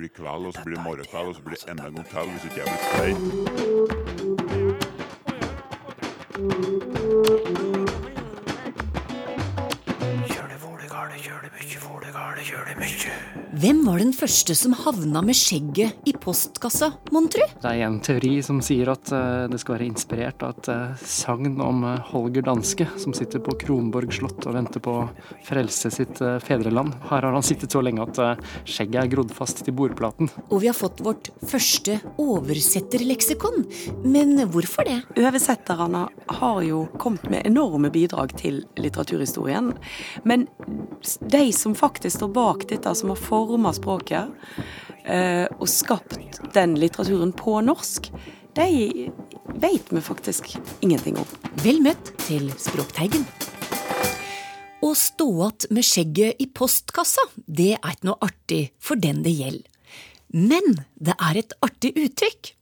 blir 0.00 0.12
kveld, 0.16 0.46
og 0.48 0.52
så 0.54 0.60
blir 0.64 0.76
det 0.78 0.84
morgenkveld, 0.86 1.28
og 1.28 1.34
så 1.36 1.42
blir 1.44 1.54
det 1.56 1.64
enda 1.70 1.84
en 1.88 1.94
gang 1.98 2.08
til 2.08 2.18
hvis 2.32 2.44
ikke 2.48 2.58
jeg 2.60 2.66
blir 2.70 2.82
stein. 2.88 3.20
Hvem 13.60 13.78
var 13.84 13.98
den 14.00 14.14
første 14.16 14.54
som 14.56 14.72
havna 14.72 15.20
med 15.20 15.36
skjegget 15.36 16.08
i 16.08 16.12
postkassa, 16.20 16.92
mon 17.10 17.28
tru? 17.32 17.42
Det 17.62 17.70
er 17.70 17.86
en 17.86 17.98
teori 18.04 18.32
som 18.44 18.60
sier 18.64 18.90
at 18.92 19.10
eh, 19.14 19.46
det 19.50 19.60
skal 19.62 19.76
være 19.76 19.88
inspirert 19.88 20.44
av 20.44 20.58
et 20.58 20.70
eh, 20.72 21.04
sagn 21.06 21.56
om 21.64 21.84
eh, 21.88 22.10
Holger 22.10 22.44
Danske, 22.46 22.86
som 23.00 23.14
sitter 23.16 23.42
på 23.44 23.56
Kronborg 23.60 24.12
slott 24.14 24.44
og 24.48 24.56
venter 24.56 24.82
på 24.84 24.96
å 25.02 25.06
frelse 25.46 25.90
sitt 25.92 26.20
fedreland. 26.44 26.94
Her 27.08 27.24
har 27.26 27.34
han 27.34 27.46
sittet 27.46 27.72
så 27.72 27.82
lenge 27.84 28.04
at 28.04 28.18
skjegget 28.68 28.98
er 29.02 29.12
grodd 29.12 29.32
fast 29.34 29.62
til 29.64 29.74
bordplaten. 29.76 30.30
Og 30.50 30.62
vi 30.62 30.70
har 30.70 30.76
fått 30.76 31.00
vårt 31.04 31.30
første 31.46 31.98
oversetterleksikon. 32.20 33.64
Men 34.04 34.36
hvorfor 34.52 34.88
det? 34.88 34.98
Oversetterne 35.20 36.04
har 36.40 36.60
jo 36.66 36.84
kommet 37.00 37.26
med 37.32 37.48
enorme 37.48 37.92
bidrag 37.94 38.34
til 38.40 38.62
litteraturhistorien. 38.80 39.72
Men 40.28 40.46
de 41.20 41.44
som 41.56 41.74
faktisk 41.78 42.18
står 42.18 42.32
bak 42.36 42.68
dette, 42.70 42.94
som 42.94 43.12
har 43.14 43.20
forma 43.20 43.72
språket 43.76 44.30
og 45.06 45.66
skapt 45.70 46.40
den 46.54 46.74
litteraturen 46.80 47.32
på 47.36 47.56
norsk, 47.64 48.10
de 48.58 49.08
vet 49.62 49.92
vi 49.92 50.02
faktisk 50.04 50.52
ingenting 50.80 51.18
om. 51.20 51.28
Vel 51.64 51.80
møtt 51.84 52.12
til 52.26 52.50
Språkteigen. 52.58 53.24
Å 54.80 54.94
stå 54.94 55.42
att 55.46 55.66
med 55.70 55.84
skjegget 55.84 56.40
i 56.40 56.46
postkassa, 56.46 57.22
det 57.46 57.74
er 57.76 57.92
ikke 57.92 58.08
noe 58.08 58.24
artig 58.24 58.62
for 58.80 58.96
den 58.96 59.20
det 59.22 59.34
gjelder. 59.36 59.66
Men 60.32 60.80
det 60.94 61.16
er 61.18 61.40
et 61.42 61.52
artig 61.60 61.92
uttrykk. 61.98 62.54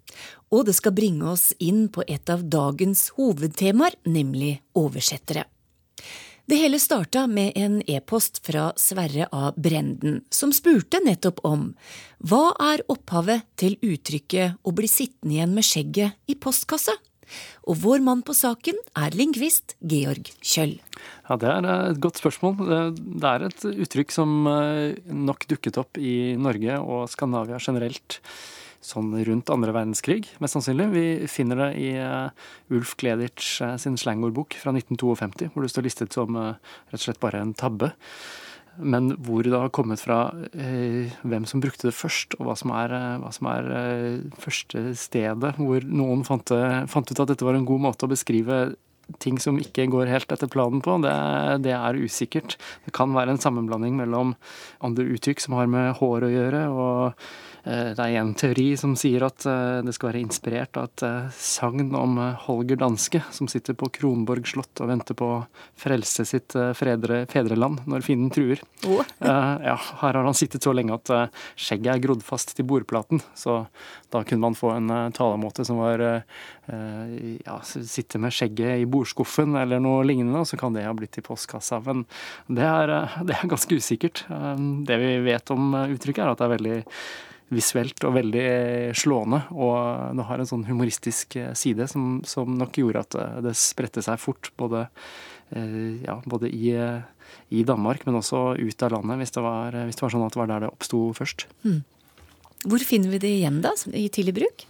Og 0.50 0.64
det 0.66 0.74
skal 0.78 0.96
bringe 0.96 1.28
oss 1.28 1.52
inn 1.60 1.86
på 1.92 2.02
et 2.08 2.30
av 2.32 2.42
dagens 2.48 3.10
hovedtemaer, 3.18 3.94
nemlig 4.08 4.56
oversettere. 4.74 5.44
Det 6.48 6.56
hele 6.56 6.78
starta 6.80 7.26
med 7.28 7.52
en 7.60 7.82
e-post 7.84 8.38
fra 8.46 8.70
Sverre 8.80 9.26
A. 9.36 9.50
Brenden, 9.56 10.22
som 10.32 10.48
spurte 10.56 10.96
nettopp 11.04 11.42
om 11.44 11.66
hva 12.24 12.54
er 12.70 12.80
opphavet 12.88 13.44
til 13.60 13.76
uttrykket 13.84 14.56
å 14.64 14.72
bli 14.72 14.88
sittende 14.88 15.36
igjen 15.36 15.52
med 15.52 15.66
skjegget 15.68 16.16
i 16.24 16.38
postkassa? 16.40 16.94
Og 17.68 17.76
vår 17.82 18.00
mann 18.00 18.22
på 18.24 18.32
saken 18.32 18.80
er 18.96 19.12
lingvist 19.12 19.76
Georg 19.84 20.30
Kjøll. 20.40 20.78
Ja, 21.28 21.36
Det 21.36 21.50
er 21.52 21.68
eh, 21.68 21.90
et 21.90 22.00
godt 22.00 22.22
spørsmål. 22.22 22.56
Det- 22.64 23.28
er 23.28 23.44
et 23.44 23.68
uttrykk 23.84 24.10
som 24.16 24.46
eh, 24.48 24.96
nok 25.12 25.44
dukket 25.52 25.76
opp 25.76 26.00
i 26.00 26.32
Norge 26.40 26.80
og 26.80 27.10
Skandinavia 27.12 27.60
generelt 27.60 28.22
sånn 28.88 29.12
rundt 29.26 29.52
andre 29.52 29.74
verdenskrig, 29.76 30.24
mest 30.42 30.56
sannsynlig. 30.56 30.88
Vi 30.94 31.06
finner 31.30 31.62
det 31.62 31.70
i 31.82 31.92
eh, 32.00 32.48
Ulf 32.74 32.94
Gleditsch 33.00 33.62
eh, 33.64 33.76
sin 33.80 33.98
slangordbok 34.00 34.56
fra 34.60 34.74
1952, 34.74 35.52
hvor 35.54 35.64
det 35.64 35.72
står 35.72 35.86
listet 35.86 36.16
som 36.16 36.36
eh, 36.38 36.76
rett 36.90 37.00
og 37.00 37.06
slett 37.06 37.22
bare 37.22 37.42
en 37.44 37.54
tabbe. 37.58 37.92
Men 38.78 39.10
hvor 39.26 39.42
det 39.42 39.58
har 39.58 39.72
kommet 39.74 39.98
fra 39.98 40.28
hvem 40.54 41.46
som 41.50 41.58
brukte 41.58 41.88
det 41.88 41.96
først, 41.98 42.36
og 42.38 42.46
hva 42.46 42.54
som 42.54 42.70
er, 42.78 42.92
hva 43.18 43.32
som 43.34 43.48
er 43.50 43.70
første 44.38 44.92
stedet 44.94 45.50
hvor 45.58 45.82
noen 45.82 46.22
fant, 46.22 46.52
fant 46.86 47.10
ut 47.10 47.22
at 47.24 47.32
dette 47.32 47.42
var 47.42 47.58
en 47.58 47.66
god 47.66 47.82
måte 47.88 48.06
å 48.06 48.12
beskrive 48.12 48.60
ting 49.22 49.38
som 49.40 49.58
ikke 49.60 49.88
går 49.90 50.10
helt 50.12 50.32
etter 50.32 50.50
planen 50.52 50.82
på, 50.84 50.98
det, 51.02 51.16
det 51.64 51.74
er 51.74 51.98
usikkert. 51.98 52.58
Det 52.84 52.94
kan 52.96 53.14
være 53.16 53.34
en 53.34 53.42
sammenblanding 53.42 53.96
mellom 53.98 54.34
andre 54.84 55.08
uttrykk 55.14 55.40
som 55.42 55.56
har 55.56 55.70
med 55.70 55.94
hår 55.98 56.26
å 56.26 56.32
gjøre, 56.32 56.62
og 56.68 57.04
eh, 57.64 57.94
det 57.96 58.04
er 58.04 58.18
en 58.20 58.34
teori 58.38 58.68
som 58.80 58.94
sier 59.00 59.24
at 59.26 59.46
eh, 59.48 59.80
det 59.86 59.94
skal 59.96 60.10
være 60.10 60.22
inspirert 60.26 60.76
av 60.80 60.90
et 60.90 61.06
eh, 61.08 61.30
sagn 61.40 61.94
om 61.96 62.20
Holger 62.44 62.80
Danske, 62.80 63.22
som 63.34 63.48
sitter 63.50 63.78
på 63.78 63.88
Kronborg 63.96 64.46
slott 64.50 64.84
og 64.84 64.92
venter 64.92 65.16
på 65.18 65.30
å 65.38 65.42
frelse 65.78 66.26
sitt 66.28 66.56
fredre, 66.76 67.24
fedreland 67.32 67.86
når 67.88 68.06
fienden 68.06 68.34
truer. 68.34 68.64
Eh, 69.28 69.54
ja, 69.66 69.74
her 70.00 70.14
har 70.14 70.24
han 70.24 70.36
sittet 70.36 70.64
så 70.64 70.70
lenge 70.72 70.94
at 70.94 71.10
skjegget 71.58 71.90
er 71.90 72.00
grodd 72.00 72.22
fast 72.24 72.54
til 72.56 72.64
bordplaten, 72.70 73.20
så 73.36 73.64
da 74.14 74.22
kunne 74.24 74.46
man 74.46 74.56
få 74.56 74.70
en 74.76 74.92
talemåte 75.12 75.66
som 75.66 75.80
var 75.82 76.00
ja, 76.68 77.54
sitte 77.64 78.18
med 78.20 78.34
skjegget 78.34 78.82
i 78.82 78.88
bordskuffen 78.90 79.56
eller 79.56 79.80
noe 79.80 80.02
lignende, 80.04 80.44
så 80.44 80.58
kan 80.60 80.74
det 80.76 80.84
ha 80.84 80.92
blitt 80.96 81.16
i 81.18 81.24
postkassa. 81.24 81.80
Men 81.86 82.04
det 82.48 82.66
er, 82.66 82.92
eh, 82.92 83.16
det 83.24 83.36
er 83.38 83.48
ganske 83.48 83.78
usikkert. 83.78 84.24
Eh, 84.28 84.56
Det 84.88 84.98
vi 85.00 85.14
vet 85.24 85.50
om 85.54 85.74
eh, 85.74 85.94
uttrykket, 85.96 86.24
er 86.24 86.30
at 86.34 86.38
det 86.38 86.46
er 86.48 86.56
veldig 86.56 86.78
visuelt 87.48 88.04
og 88.04 88.12
veldig 88.18 88.48
slående, 88.92 89.38
og 89.56 90.16
det 90.18 90.26
har 90.28 90.38
en 90.38 90.50
sånn 90.50 90.66
humoristisk 90.68 91.36
eh, 91.40 91.54
side 91.56 91.88
som, 91.88 92.20
som 92.28 92.58
nok 92.60 92.76
gjorde 92.76 93.00
at 93.06 93.14
eh, 93.16 93.40
det 93.48 93.54
spredte 93.56 94.04
seg 94.04 94.20
fort, 94.20 94.50
både, 94.60 94.88
eh, 95.56 96.04
ja, 96.04 96.18
både 96.28 96.50
i, 96.52 96.74
eh, 96.76 97.00
i 97.48 97.64
Danmark, 97.64 98.04
men 98.04 98.20
også 98.20 98.58
ut 98.60 98.82
av 98.84 98.92
landet, 98.98 99.22
hvis 99.22 99.32
det 99.32 99.42
var, 99.44 99.72
hvis 99.88 99.96
det 99.96 100.04
var 100.04 100.12
sånn 100.12 100.26
at 100.26 100.36
det 100.36 100.42
var 100.42 100.52
der 100.52 100.66
det 100.66 100.72
oppsto 100.74 101.06
først. 101.16 101.46
Hvor 102.68 102.82
finner 102.84 103.08
vi 103.14 103.18
det 103.22 103.32
igjen, 103.38 103.62
da, 103.64 103.72
i 103.96 104.08
tidlig 104.12 104.34
bruk? 104.42 104.66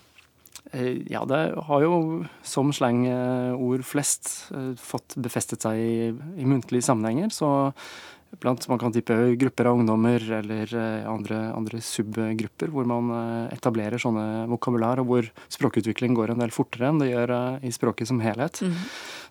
Eh, 0.73 1.03
Ja, 1.09 1.25
det 1.25 1.55
har 1.69 1.83
jo 1.83 2.27
som 2.43 2.73
slangord 2.73 3.85
flest 3.87 4.51
eh, 4.53 4.75
fått 4.77 5.17
befestet 5.17 5.65
seg 5.65 5.79
i, 5.81 6.13
i 6.13 6.45
muntlige 6.49 6.85
sammenhenger. 6.85 7.33
Så 7.33 7.49
blant 8.43 8.67
man 8.69 8.77
kan 8.79 8.93
tippe 8.93 9.15
grupper 9.41 9.71
av 9.71 9.79
ungdommer 9.81 10.21
eller 10.41 10.69
eh, 10.77 11.07
andre, 11.09 11.39
andre 11.57 11.81
subgrupper 11.81 12.69
hvor 12.75 12.85
man 12.85 13.09
etablerer 13.55 13.97
sånne 14.03 14.45
vokabular, 14.51 15.01
og 15.01 15.09
hvor 15.09 15.31
språkutvikling 15.49 16.13
går 16.19 16.35
en 16.35 16.45
del 16.45 16.53
fortere 16.53 16.91
enn 16.91 17.01
det 17.01 17.09
gjør 17.15 17.33
i 17.65 17.73
språket 17.73 18.11
som 18.11 18.21
helhet. 18.21 18.61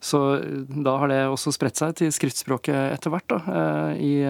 Så 0.02 0.24
eh, 0.40 0.66
da 0.74 0.98
har 1.04 1.14
det 1.14 1.22
også 1.30 1.54
spredt 1.54 1.78
seg 1.78 1.94
til 2.02 2.14
skriftspråket 2.14 2.98
etter 2.98 3.14
hvert. 3.14 3.30
da. 3.30 3.94
I, 4.02 4.26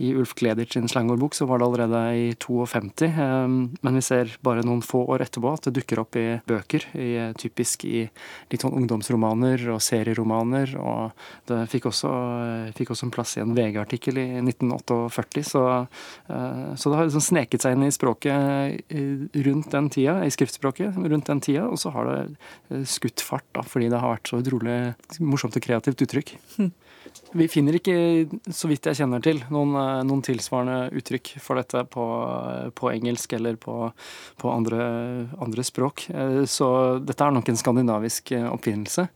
i 0.00 0.14
Ulf 0.16 0.32
Gleditsch 0.38 0.76
sin 0.76 0.88
slangordbok 0.88 1.34
så 1.36 1.46
var 1.48 1.60
det 1.60 1.66
allerede 1.66 2.00
i 2.16 2.28
52, 2.40 3.06
eh, 3.06 3.48
men 3.48 3.98
vi 3.98 4.02
ser 4.04 4.32
bare 4.44 4.64
noen 4.64 4.82
få 4.84 5.02
år 5.12 5.26
etterpå 5.26 5.52
at 5.52 5.68
det 5.68 5.74
dukker 5.76 6.00
opp 6.02 6.16
i 6.16 6.24
bøker, 6.48 6.86
i, 6.96 7.10
typisk 7.40 7.84
i 7.88 8.06
litt 8.50 8.64
sånn 8.64 8.76
ungdomsromaner 8.80 9.66
og 9.74 9.82
serieromaner, 9.84 10.72
og 10.80 11.12
det 11.50 11.62
fikk 11.72 11.90
også, 11.90 12.12
fikk 12.78 12.94
også 12.94 13.08
en 13.08 13.14
plass 13.14 13.36
i 13.36 13.44
en 13.44 13.54
VG-artikkel 13.56 14.22
i 14.22 14.26
1948, 14.40 15.44
så, 15.52 15.64
eh, 16.32 16.66
så 16.80 16.92
det 16.92 17.00
har 17.00 17.10
liksom 17.10 17.26
sneket 17.28 17.66
seg 17.66 17.76
inn 17.76 17.88
i 17.88 17.94
språket 17.94 18.80
eh, 18.88 19.28
rundt 19.46 19.70
den 19.74 19.92
tida, 19.92 20.20
i 20.24 20.32
skriftspråket 20.32 20.96
rundt 20.96 21.28
den 21.28 21.44
tida, 21.44 21.68
og 21.68 21.80
så 21.82 21.92
har 21.94 22.08
det 22.08 22.18
eh, 22.70 22.86
skutt 22.88 23.20
fart, 23.24 23.48
da, 23.56 23.66
fordi 23.66 23.90
det 23.92 24.00
har 24.00 24.16
vært 24.16 24.32
så 24.32 24.40
utrolig 24.40 24.78
morsomt 25.20 25.60
og 25.60 25.68
kreativt 25.68 26.08
uttrykk. 26.08 26.38
Vi 27.32 27.46
finner 27.48 27.76
ikke, 27.78 27.94
så 28.50 28.68
vidt 28.70 28.86
jeg 28.88 28.98
kjenner 28.98 29.22
til, 29.22 29.38
noen, 29.54 29.74
eh, 29.78 30.02
noen 30.06 30.22
tilsvarende 30.26 30.90
uttrykk 30.98 31.32
for 31.42 31.60
dette 31.60 31.84
på, 31.92 32.04
på 32.74 32.90
engelsk 32.90 33.36
eller 33.38 33.58
på, 33.60 33.76
på 34.40 34.50
andre, 34.50 34.80
andre 35.38 35.64
språk. 35.66 36.08
Eh, 36.10 36.42
Så 36.50 36.68
dette 37.06 37.26
er 37.26 37.34
nok 37.36 37.48
en 37.52 37.60
skandinavisk 37.60 38.32
eh, 38.36 38.48
oppfinnelse. 38.50 39.06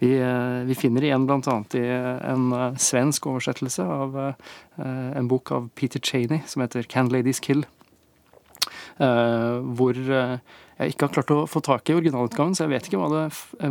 Vi, 0.00 0.14
eh, 0.16 0.60
vi 0.68 0.78
finner 0.78 1.04
igjen 1.04 1.26
bl.a. 1.28 1.58
i 1.76 1.84
en 2.32 2.52
eh, 2.56 2.78
svensk 2.80 3.28
oversettelse 3.28 3.84
av 3.84 4.16
eh, 4.22 5.10
en 5.18 5.28
bok 5.28 5.52
av 5.52 5.68
Peter 5.76 6.00
Cheney 6.00 6.40
som 6.46 6.64
heter 6.64 6.88
'Can 6.88 7.12
Ladies 7.12 7.40
Kill'? 7.40 7.66
Eh, 8.98 9.58
hvor 9.78 9.94
eh, 9.94 10.38
jeg 10.78 10.92
ikke 10.92 11.08
har 11.08 11.14
klart 11.16 11.32
å 11.34 11.40
få 11.50 11.60
tak 11.66 11.90
i 11.90 11.94
originalutgaven, 11.96 12.52
så 12.54 12.64
jeg 12.64 12.70
vet 12.70 12.86
ikke 12.86 13.00
hva 13.00 13.08
det, 13.10 13.22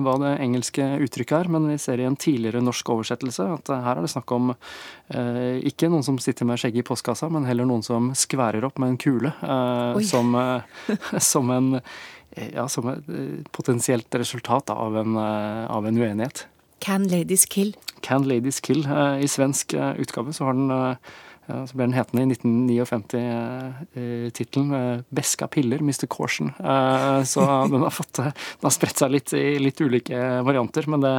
hva 0.03 0.15
det 0.19 0.31
engelske 0.43 0.83
uttrykket 1.05 1.37
er. 1.37 1.49
Men 1.55 1.69
vi 1.71 1.77
ser 1.79 2.01
i 2.03 2.07
en 2.07 2.17
tidligere 2.19 2.59
norsk 2.63 2.91
oversettelse 2.97 3.45
at 3.53 3.71
eh, 3.71 3.85
her 3.85 3.95
er 4.01 4.03
det 4.03 4.11
snakk 4.11 4.33
om 4.35 4.51
eh, 4.51 5.55
ikke 5.71 5.87
noen 5.93 6.03
som 6.03 6.19
sitter 6.19 6.49
med 6.49 6.59
skjegget 6.59 6.83
i 6.83 6.87
postkassa, 6.89 7.29
men 7.31 7.47
heller 7.47 7.69
noen 7.69 7.85
som 7.85 8.11
skværer 8.11 8.67
opp 8.67 8.81
med 8.83 8.93
en 8.93 8.99
kule. 8.99 9.31
eh, 9.39 10.01
som, 10.09 10.35
eh, 10.35 10.91
som 11.31 11.53
en 11.55 11.77
ja, 12.51 12.67
som 12.69 12.91
et 12.91 13.07
eh, 13.07 13.39
potensielt 13.55 14.19
resultat 14.19 14.75
av 14.75 14.99
en, 14.99 15.15
av 15.17 15.87
en 15.87 16.01
uenighet. 16.03 16.43
Can 16.83 17.07
ladies 17.07 17.47
kill? 17.47 17.71
Can 18.05 18.27
Ladies 18.29 18.59
Kill. 18.61 18.83
I 18.85 19.25
svensk 19.27 19.73
utgave 19.73 20.33
så 20.35 20.45
har 20.45 20.53
den 20.53 20.69
ja, 21.47 21.61
så 21.67 21.77
ble 21.77 21.87
den 21.87 21.95
hetende 21.95 22.25
i 22.25 22.31
1959 22.33 23.21
eh, 23.95 24.79
eh, 24.79 25.05
'Beska 25.09 25.47
piller, 25.47 25.79
Mr. 25.83 26.07
Caution'. 26.11 26.51
Eh, 26.59 27.21
så 27.23 27.45
den 27.71 27.85
har, 27.85 27.93
fått, 27.93 28.19
den 28.19 28.67
har 28.67 28.75
spredt 28.75 28.99
seg 28.99 29.13
litt 29.13 29.33
i 29.37 29.55
litt 29.61 29.79
ulike 29.81 30.43
varianter. 30.43 30.89
Men 30.91 31.05
det, 31.05 31.15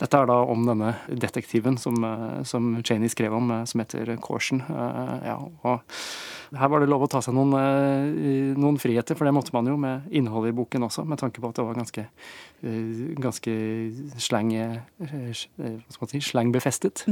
dette 0.00 0.16
er 0.16 0.28
da 0.30 0.38
om 0.48 0.64
denne 0.64 0.94
detektiven 1.08 1.76
som, 1.80 1.96
eh, 2.04 2.42
som 2.48 2.72
Cheney 2.82 3.10
skrev 3.12 3.34
om, 3.36 3.50
eh, 3.50 3.64
som 3.64 3.80
heter 3.80 4.16
Caution. 4.16 4.62
Eh, 4.62 5.26
ja, 5.28 5.36
og 5.36 5.80
her 6.56 6.68
var 6.68 6.80
det 6.80 6.88
lov 6.88 7.04
å 7.04 7.10
ta 7.10 7.20
seg 7.20 7.34
noen, 7.34 7.52
noen 8.56 8.78
friheter, 8.80 9.14
for 9.14 9.24
det 9.24 9.34
måtte 9.34 9.52
man 9.52 9.66
jo 9.66 9.76
med 9.76 10.08
innholdet 10.10 10.50
i 10.50 10.56
boken 10.56 10.82
også, 10.82 11.04
med 11.06 11.20
tanke 11.20 11.38
på 11.38 11.48
at 11.48 11.54
det 11.54 11.64
var 11.64 11.76
ganske, 11.78 12.06
ganske 13.22 13.52
slang, 14.18 14.50
hva 14.98 15.30
skal 15.36 16.00
man 16.02 16.10
si, 16.10 16.18
slangbefestet. 16.18 17.04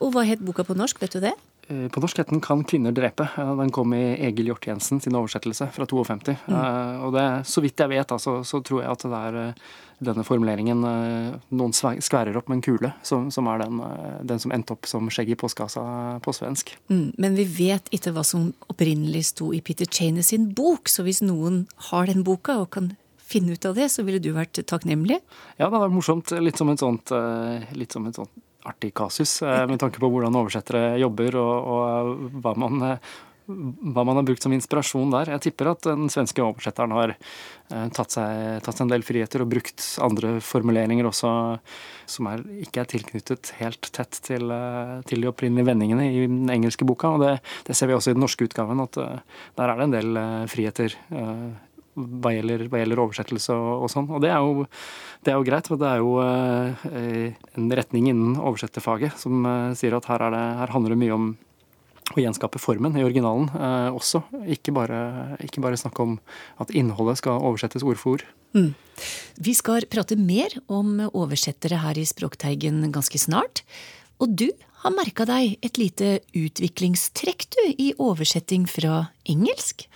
Og 0.00 0.14
hva 0.14 0.24
het 0.24 0.40
boka 0.40 0.64
på 0.64 0.78
norsk, 0.78 1.02
vet 1.02 1.12
du 1.12 1.20
det? 1.20 1.34
Eh, 1.68 1.88
på 1.88 2.00
norsk 2.00 2.18
het 2.18 2.28
den 2.28 2.40
'Kan 2.40 2.64
kvinner 2.64 2.92
drepe'. 2.92 3.28
Den 3.36 3.70
kom 3.70 3.94
i 3.94 4.16
Egil 4.20 4.46
Hjort 4.46 4.66
Jensen 4.66 5.00
sin 5.00 5.14
oversettelse 5.14 5.72
fra 5.72 5.86
52. 5.86 6.36
Mm. 6.46 7.00
Og 7.04 7.12
det, 7.12 7.46
så 7.46 7.60
vidt 7.60 7.78
jeg 7.78 7.88
vet, 7.88 8.12
altså, 8.12 8.44
så 8.44 8.62
tror 8.62 8.82
jeg 8.82 8.90
at 8.90 9.02
det 9.02 9.12
er 9.12 9.48
eh, 9.48 9.54
denne 10.02 10.24
formuleringen 10.24 10.80
'noen 11.50 11.72
skværer 11.72 12.36
opp 12.36 12.48
med 12.48 12.56
en 12.56 12.62
kule', 12.62 12.92
som, 13.02 13.30
som 13.30 13.46
er 13.46 13.58
den, 13.58 13.80
den, 14.26 14.38
som 14.38 14.52
endte 14.52 14.72
opp 14.72 14.86
som 14.86 15.08
skjegg 15.08 15.30
i 15.30 15.34
postkassa 15.34 16.20
på 16.20 16.34
svensk. 16.34 16.76
Mm, 16.90 17.14
men 17.16 17.34
vi 17.34 17.44
vet 17.44 17.88
ikke 17.90 18.12
hva 18.12 18.24
som 18.24 18.52
opprinnelig 18.68 19.24
sto 19.24 19.52
i 19.52 19.60
Peter 19.60 19.86
Cheney 19.86 20.22
sin 20.22 20.52
bok, 20.52 20.88
så 20.88 21.02
hvis 21.02 21.22
noen 21.22 21.66
har 21.76 22.06
den 22.06 22.24
boka 22.24 22.60
og 22.60 22.70
kan 22.70 22.96
finne 23.16 23.52
ut 23.52 23.64
av 23.64 23.74
det, 23.74 23.88
så 23.90 24.02
ville 24.02 24.18
du 24.18 24.32
vært 24.32 24.52
takknemlig? 24.66 25.20
Ja, 25.56 25.70
det 25.70 25.72
hadde 25.72 25.88
vært 25.88 25.96
morsomt. 25.96 26.30
Litt 26.30 26.58
som 26.58 26.68
et 26.68 26.78
sånt, 26.78 27.10
litt 27.72 27.92
som 27.92 28.06
et 28.06 28.14
sånt 28.14 28.43
artig 28.64 28.94
kasus 28.96 29.42
eh, 29.42 29.66
med 29.68 29.80
tanke 29.80 30.00
på 30.02 30.10
hvordan 30.10 30.40
oversettere 30.40 30.96
jobber 31.02 31.38
og, 31.40 31.70
og 31.74 32.40
hva, 32.42 32.54
man, 32.58 32.84
eh, 32.86 33.10
hva, 33.46 34.02
man, 34.02 34.16
har 34.18 34.26
brukt 34.26 34.44
som 34.44 34.54
inspirasjon 34.56 35.12
der. 35.12 35.32
Jeg 35.34 35.44
tipper 35.48 35.72
at 35.74 35.84
den 35.86 36.08
svenske 36.12 36.42
oversetteren 36.44 36.94
har 36.96 37.14
eh, 37.14 37.84
tatt 37.96 38.16
seg, 38.16 38.62
tatt 38.64 38.72
seg 38.72 38.86
en 38.86 38.94
del 38.94 39.04
friheter 39.06 39.44
og 39.44 39.52
brukt 39.52 39.84
andre 40.04 40.36
formuleringer 40.44 41.10
også 41.10 41.34
som 42.10 42.30
er, 42.32 42.44
ikke 42.64 42.82
er 42.82 42.90
tilknyttet 42.94 43.54
helt 43.60 43.90
tett 43.96 44.20
til, 44.24 44.50
til, 45.08 45.22
de 45.24 45.30
opprinnelige 45.30 45.70
vendingene 45.70 46.08
i 46.10 46.24
den 46.24 46.50
engelske 46.52 46.88
boka. 46.88 47.14
og 47.16 47.24
det, 47.24 47.36
det, 47.68 47.76
ser 47.76 47.90
vi 47.90 47.96
også 47.96 48.12
i 48.12 48.18
den 48.18 48.24
norske 48.24 48.48
utgaven, 48.48 48.82
at 48.84 48.98
der 48.98 49.70
er 49.70 49.78
det 49.78 49.88
en 49.88 49.96
del 49.98 50.24
friheter 50.52 50.98
hva 51.94 52.34
gjelder, 52.34 52.66
hva 52.70 52.80
gjelder 52.82 53.02
oversettelse 53.04 53.54
og, 53.54 53.70
og, 53.84 53.88
sånn. 53.92 54.10
Og 54.10 54.22
det 54.24 54.30
er, 54.32 54.42
jo, 54.42 54.66
det 55.24 55.32
er 55.32 55.38
jo 55.38 55.46
greit, 55.46 55.70
for 55.70 55.80
det 55.80 55.90
er 55.90 56.02
jo 56.02 56.14
eh, 56.24 57.34
en 57.54 57.72
retning 57.80 58.10
innen 58.10 58.36
oversetterfaget 58.40 59.18
som 59.22 59.46
eh, 59.48 59.72
sier 59.78 59.96
at 59.96 60.08
her, 60.10 60.26
det, 60.34 60.44
her, 60.60 60.74
handler 60.74 60.94
det 60.94 61.00
mye 61.04 61.16
om 61.16 61.32
å 62.12 62.20
gjenskape 62.20 62.60
formen 62.60 62.98
i 62.98 63.04
originalen 63.06 63.48
eh, 63.54 63.90
også. 63.94 64.24
Ikke 64.56 64.74
bare, 64.76 65.00
ikke 65.44 65.62
bare, 65.64 65.80
snakke 65.80 66.04
om 66.04 66.18
at 66.62 66.72
innholdet 66.76 67.22
skal 67.22 67.40
oversettes 67.40 67.86
ord 67.86 68.00
for 68.00 68.18
ord. 68.18 68.26
Mm. 68.54 68.72
Vi 69.42 69.54
skal 69.56 69.88
prate 69.90 70.18
mer 70.20 70.52
om 70.70 70.98
oversettere 71.08 71.80
her 71.82 71.98
i 71.98 72.06
Språkteigen 72.06 72.84
ganske 72.94 73.18
snart. 73.18 73.64
Og 74.22 74.36
du 74.36 74.48
har 74.84 74.92
merka 74.94 75.24
deg 75.26 75.56
et 75.64 75.80
lite 75.80 76.18
utviklingstrekk, 76.36 77.46
du, 77.56 77.62
i 77.80 77.92
oversetting 77.98 78.68
fra 78.68 79.06
engelsk? 79.30 79.86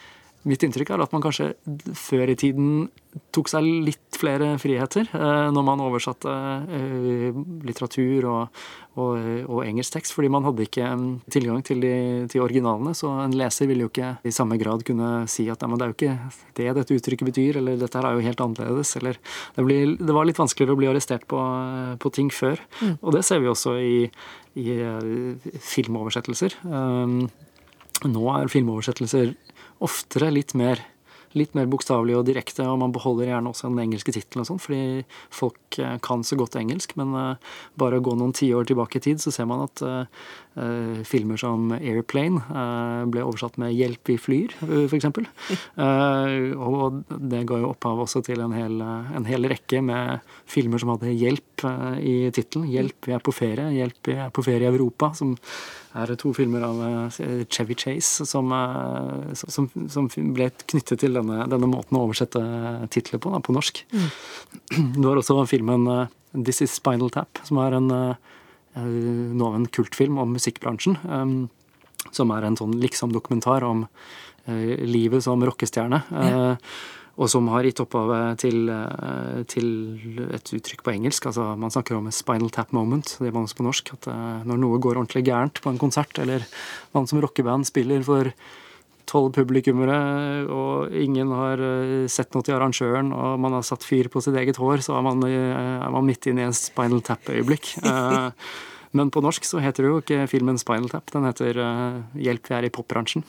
Mitt 0.48 0.64
inntrykk 0.64 0.94
er 0.94 1.02
at 1.04 1.12
man 1.12 1.22
kanskje 1.24 1.52
før 1.98 2.30
i 2.32 2.36
tiden 2.38 2.88
tok 3.34 3.50
seg 3.50 3.66
litt 3.84 4.16
flere 4.16 4.52
friheter 4.60 5.08
eh, 5.16 5.48
når 5.52 5.64
man 5.64 5.82
oversatte 5.82 6.32
eh, 6.74 7.36
litteratur 7.66 8.26
og, 8.30 8.60
og, 8.96 9.16
og, 9.44 9.60
engelsk 9.66 9.96
tekst, 9.96 10.14
fordi 10.16 10.30
man 10.32 10.46
hadde 10.46 10.64
ikke 10.64 10.86
mm, 10.88 11.08
tilgang 11.32 11.64
til, 11.66 11.82
de, 11.84 11.92
til 12.30 12.44
originalene. 12.44 12.94
Så 12.96 13.10
en 13.24 13.34
leser 13.36 13.68
ville 13.68 13.86
jo 13.86 13.90
ikke 13.92 14.14
i 14.28 14.34
samme 14.34 14.58
grad 14.60 14.84
kunne 14.88 15.26
si 15.30 15.48
at 15.52 15.60
det 15.60 15.68
er 15.68 15.92
jo 15.92 15.96
ikke 15.96 16.16
det 16.58 16.70
dette 16.78 16.98
uttrykket 17.00 17.30
betyr, 17.30 17.60
eller 17.60 17.80
dette 17.80 18.00
her 18.00 18.08
er 18.08 18.16
jo 18.16 18.26
helt 18.28 18.44
annerledes, 18.44 18.94
eller 19.00 19.18
det, 19.56 19.66
blir, 19.66 19.96
det 20.00 20.16
var 20.16 20.28
litt 20.28 20.40
vanskeligere 20.40 20.76
å 20.76 20.80
bli 20.80 20.90
arrestert 20.92 21.26
på, 21.28 21.42
på 22.00 22.14
ting 22.14 22.32
før. 22.34 22.60
Mm. 22.80 22.96
Og 23.02 23.18
det 23.18 23.24
ser 23.26 23.42
vi 23.44 23.52
også 23.52 23.76
i, 23.82 23.98
i 24.58 24.78
filmoversettelser. 25.74 26.60
Um, 26.64 27.20
nå 28.06 28.24
er 28.30 28.50
filmoversettelser 28.52 29.34
oftere 29.84 30.32
litt 30.34 30.56
mer 30.58 30.84
litt 31.36 31.54
mer 31.56 31.69
bokstavelig 31.70 32.16
og 32.19 32.26
direkte, 32.28 32.64
og 32.64 32.78
man 32.80 32.92
beholder 32.94 33.28
gjerne 33.28 33.50
også 33.52 33.69
den 33.69 33.82
engelske 33.82 34.14
tittelen 34.14 34.44
og 34.44 34.48
sånn, 34.48 34.60
fordi 34.62 34.80
folk 35.34 35.78
eh, 35.82 35.96
kan 36.04 36.25
så 36.25 36.38
godt 36.40 36.56
engelsk. 36.60 36.94
Men 37.00 37.12
uh, 37.16 37.58
bare 37.80 37.98
å 38.00 38.04
gå 38.04 38.14
noen 38.16 38.34
tiår 38.36 38.69
tilbake 38.69 39.00
i 39.00 39.04
tid, 39.10 39.20
så 39.22 39.32
ser 39.34 39.48
man 39.50 39.66
at 39.66 39.82
uh, 39.84 40.08
filmer 41.08 41.38
som 41.40 41.70
Airplane 41.76 42.43
ble 43.12 43.22
oversatt 43.25 43.58
med 43.60 43.75
'Hjelp, 43.75 44.02
vi 44.08 44.16
flyr', 44.19 44.55
uh, 44.64 44.84
f.eks. 44.88 45.06
og 46.69 47.02
det 47.08 47.44
ga 47.49 47.60
jo 47.62 47.70
opphav 47.72 48.05
også 48.05 48.22
til 48.26 48.43
en 48.44 48.55
hel, 48.56 48.81
en 48.82 49.28
hel 49.28 49.49
rekke 49.50 49.82
med 49.84 50.25
filmer 50.46 50.82
som 50.82 50.94
hadde 50.94 51.14
'hjelp' 51.14 51.66
i 52.02 52.31
tittelen. 52.34 52.69
'Hjelp, 52.69 53.06
vi 53.06 53.16
er 53.16 53.22
på 53.22 53.34
ferie', 53.34 53.72
'Hjelp, 53.76 54.00
vi 54.10 54.19
er 54.19 54.31
på 54.34 54.44
ferie 54.46 54.66
i 54.66 54.72
Europa', 54.72 55.14
som 55.14 55.37
er 55.96 56.14
to 56.20 56.32
filmer 56.37 56.64
av 56.66 56.81
eh, 56.84 57.44
Chevy 57.49 57.76
Chase 57.78 58.26
som, 58.28 58.52
eh, 58.52 59.34
som, 59.34 59.69
som 59.88 60.08
ble 60.34 60.50
knyttet 60.66 61.00
til 61.02 61.16
denne, 61.16 61.46
denne, 61.50 61.70
måten 61.70 61.99
å 61.99 62.05
oversette 62.06 62.43
titler 62.94 63.22
på, 63.22 63.32
da, 63.34 63.40
på 63.44 63.55
norsk. 63.56 63.84
Mm. 63.93 64.08
Du 64.99 65.08
har 65.08 65.20
også 65.20 65.38
filmen 65.50 65.87
eh, 65.93 66.16
This 66.37 66.62
Is 66.64 66.76
Spinal 66.76 67.12
Tap, 67.14 67.40
som 67.49 67.60
er 67.62 67.78
en, 67.78 67.88
nå 68.76 69.49
en 69.55 69.67
kultfilm 69.73 70.19
om 70.23 70.37
musikkbransjen. 70.37 70.99
Som 72.15 72.31
er 72.31 72.47
en 72.47 72.56
sånn 72.56 72.76
liksom-dokumentar 72.79 73.65
om 73.67 73.87
livet 74.47 75.25
som 75.25 75.43
rockestjerne. 75.44 76.03
Ja 76.09 76.55
og 77.19 77.26
som 77.31 77.49
har 77.50 77.67
gitt 77.67 77.81
opphavet 77.82 78.38
til, 78.44 78.69
eh, 78.70 79.43
til, 79.50 79.67
et 80.31 80.53
uttrykk 80.55 80.85
på 80.87 80.94
engelsk. 80.94 81.26
altså 81.26 81.56
Man 81.59 81.70
snakker 81.70 81.97
om 81.97 82.06
a 82.06 82.15
spinal 82.15 82.50
tap 82.50 82.70
moment, 82.73 83.17
det 83.19 83.35
man 83.35 83.43
også 83.43 83.59
på 83.59 83.67
norsk. 83.67 83.93
At 83.94 84.06
eh, 84.06 84.44
når 84.47 84.61
noe 84.62 84.79
går 84.79 85.00
ordentlig 85.00 85.25
gærent 85.26 85.61
på 85.61 85.73
en 85.73 85.82
konsert, 85.82 86.19
eller 86.19 86.47
man 86.94 87.06
som 87.11 87.20
rockeband 87.20 87.67
spiller 87.67 88.05
for 88.06 88.31
tolv 89.08 89.32
publikummere, 89.37 89.99
og 90.52 90.94
ingen 90.94 91.32
har 91.34 91.62
eh, 91.64 92.06
sett 92.12 92.37
noe 92.37 92.46
til 92.46 92.56
arrangøren, 92.58 93.12
og 93.16 93.40
man 93.43 93.58
har 93.58 93.66
satt 93.66 93.87
fyr 93.87 94.10
på 94.12 94.22
sitt 94.25 94.38
eget 94.38 94.60
hår, 94.60 94.84
så 94.84 94.99
er 94.99 95.05
man, 95.06 95.25
er 95.25 95.90
man 95.94 96.06
midt 96.08 96.31
inne 96.31 96.44
i 96.44 96.49
en 96.49 96.56
spinal 96.56 97.05
tap-øyeblikk. 97.05 97.76
Men 98.96 99.10
på 99.12 99.20
norsk 99.20 99.44
så 99.44 99.60
heter 99.60 99.84
det 99.84 99.90
jo 99.90 99.99
ikke 100.00 100.22
filmen 100.32 100.56
Spinal 100.56 100.88
Tap, 100.88 101.10
den 101.12 101.26
heter 101.28 101.58
Hjelp, 102.16 102.46
vi 102.49 102.55
er 102.56 102.64
i 102.64 102.70
popbransjen. 102.72 103.20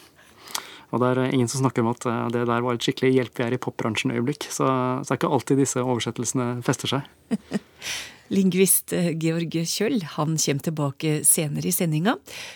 Og 0.90 1.02
det 1.04 1.10
er 1.10 1.34
ingen 1.34 1.50
som 1.50 1.62
snakker 1.62 1.84
om 1.84 1.92
at 1.92 2.06
eh, 2.10 2.28
det 2.34 2.46
der 2.50 2.64
var 2.66 2.78
et 2.78 2.86
skikkelig 2.86 3.14
'hjelp, 3.14 3.34
vi 3.38 3.46
er 3.46 3.56
i 3.56 3.62
popbransjen'-øyeblikk. 3.62 4.50
Så, 4.50 4.66
så 4.66 5.06
det 5.06 5.14
er 5.14 5.20
ikke 5.22 5.34
alltid 5.38 5.62
disse 5.62 5.84
oversettelsene 5.84 6.48
fester 6.66 6.96
seg. 6.96 7.10
Lingvist 8.30 8.94
eh, 8.94 9.12
Georg 9.18 9.56
Kjøll 9.66 10.04
han 10.16 10.38
kommer 10.38 10.66
tilbake 10.66 11.14
senere 11.28 11.70
i 11.70 11.74
sendinga 11.74 12.16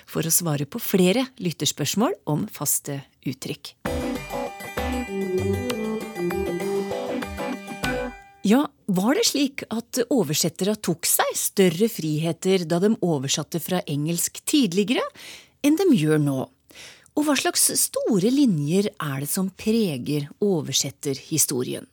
for 0.10 0.25
å 0.25 0.34
svare 0.34 0.68
på 0.70 0.81
flere 0.81 1.25
lytterspørsmål 1.42 2.16
om 2.30 2.46
faste 2.52 3.02
uttrykk. 3.25 3.74
Ja, 8.44 8.66
var 8.92 9.16
det 9.16 9.24
slik 9.30 9.64
at 9.72 10.02
oversettere 10.12 10.75
tok 10.75 11.08
seg 11.08 11.30
større 11.40 11.88
friheter 11.88 12.66
da 12.68 12.81
de 12.84 12.92
oversatte 13.00 13.62
fra 13.64 13.80
engelsk 13.88 14.42
tidligere, 14.44 15.06
enn 15.64 15.80
de 15.80 15.88
gjør 15.96 16.20
nå? 16.20 16.42
Og 17.14 17.28
hva 17.28 17.38
slags 17.40 17.70
store 17.80 18.34
linjer 18.34 18.92
er 18.92 19.24
det 19.24 19.30
som 19.31 19.48
preger 19.48 20.28
oversetterhistorien? 20.44 21.88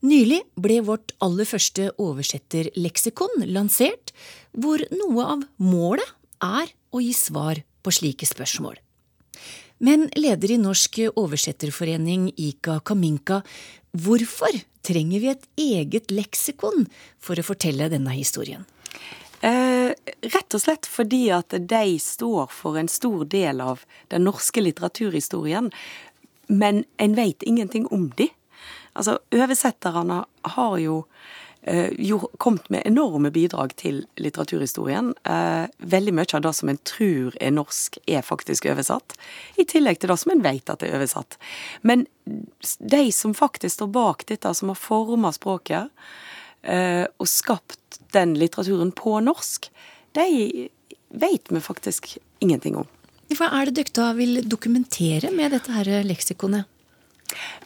Nylig 0.00 0.40
ble 0.56 0.78
vårt 0.86 1.12
aller 1.20 1.44
første 1.44 1.90
oversetterleksikon 2.00 3.44
lansert, 3.52 4.14
hvor 4.56 4.80
noe 4.94 5.26
av 5.36 5.44
målet 5.60 6.14
er 6.40 6.72
å 6.90 7.02
gi 7.04 7.12
svar 7.16 7.60
på 7.84 7.92
slike 7.92 8.28
spørsmål. 8.28 8.78
Men 9.84 10.08
leder 10.16 10.52
i 10.52 10.60
Norsk 10.60 10.98
oversetterforening, 11.20 12.30
Ika 12.36 12.80
Kaminka, 12.84 13.40
hvorfor 13.96 14.56
trenger 14.84 15.20
vi 15.20 15.30
et 15.32 15.46
eget 15.60 16.12
leksikon 16.12 16.86
for 17.20 17.40
å 17.40 17.44
fortelle 17.44 17.88
denne 17.92 18.12
historien? 18.16 18.64
Eh, 19.40 19.92
rett 20.32 20.56
og 20.56 20.60
slett 20.60 20.88
fordi 20.88 21.30
at 21.32 21.56
de 21.56 21.96
står 22.00 22.50
for 22.52 22.76
en 22.76 22.88
stor 22.92 23.24
del 23.24 23.60
av 23.64 23.86
den 24.12 24.26
norske 24.28 24.60
litteraturhistorien, 24.60 25.70
men 26.48 26.84
en 27.00 27.16
veit 27.16 27.44
ingenting 27.48 27.88
om 27.88 28.10
de. 28.16 28.28
Altså, 28.98 29.18
oversetterne 29.34 30.24
har 30.54 30.78
jo, 30.82 31.04
eh, 31.62 31.92
jo 31.98 32.18
kommet 32.38 32.70
med 32.70 32.86
enorme 32.86 33.30
bidrag 33.30 33.76
til 33.76 34.04
litteraturhistorien. 34.16 35.12
Eh, 35.24 35.66
veldig 35.78 36.14
mye 36.14 36.34
av 36.34 36.42
det 36.42 36.54
som 36.54 36.68
en 36.68 36.80
tror 36.84 37.36
er 37.40 37.54
norsk, 37.54 37.98
er 38.06 38.22
faktisk 38.22 38.66
oversatt. 38.66 39.14
I 39.56 39.64
tillegg 39.64 40.00
til 40.00 40.10
det 40.10 40.18
som 40.18 40.32
en 40.32 40.42
vet 40.42 40.70
at 40.70 40.82
er 40.82 40.96
oversatt. 40.98 41.38
Men 41.82 42.06
de 42.24 43.12
som 43.12 43.34
faktisk 43.34 43.76
står 43.76 43.92
bak 43.92 44.26
dette, 44.26 44.54
som 44.54 44.68
har 44.68 44.76
forma 44.76 45.32
språket, 45.32 45.90
Eh, 46.62 47.06
og 47.16 47.28
skapt 47.28 48.00
den 48.12 48.34
litteraturen 48.38 48.92
på 48.92 49.16
norsk, 49.24 49.70
de 50.16 50.68
vet 51.08 51.48
vi 51.48 51.60
faktisk 51.64 52.16
ingenting 52.44 52.76
om. 52.76 52.88
Hva 53.30 53.48
er 53.60 53.70
det 53.70 53.78
dere 53.78 53.94
da 53.96 54.10
vil 54.18 54.42
dokumentere 54.44 55.30
med 55.32 55.54
dette 55.54 55.72
her 55.72 56.02
leksikonet? 56.04 56.68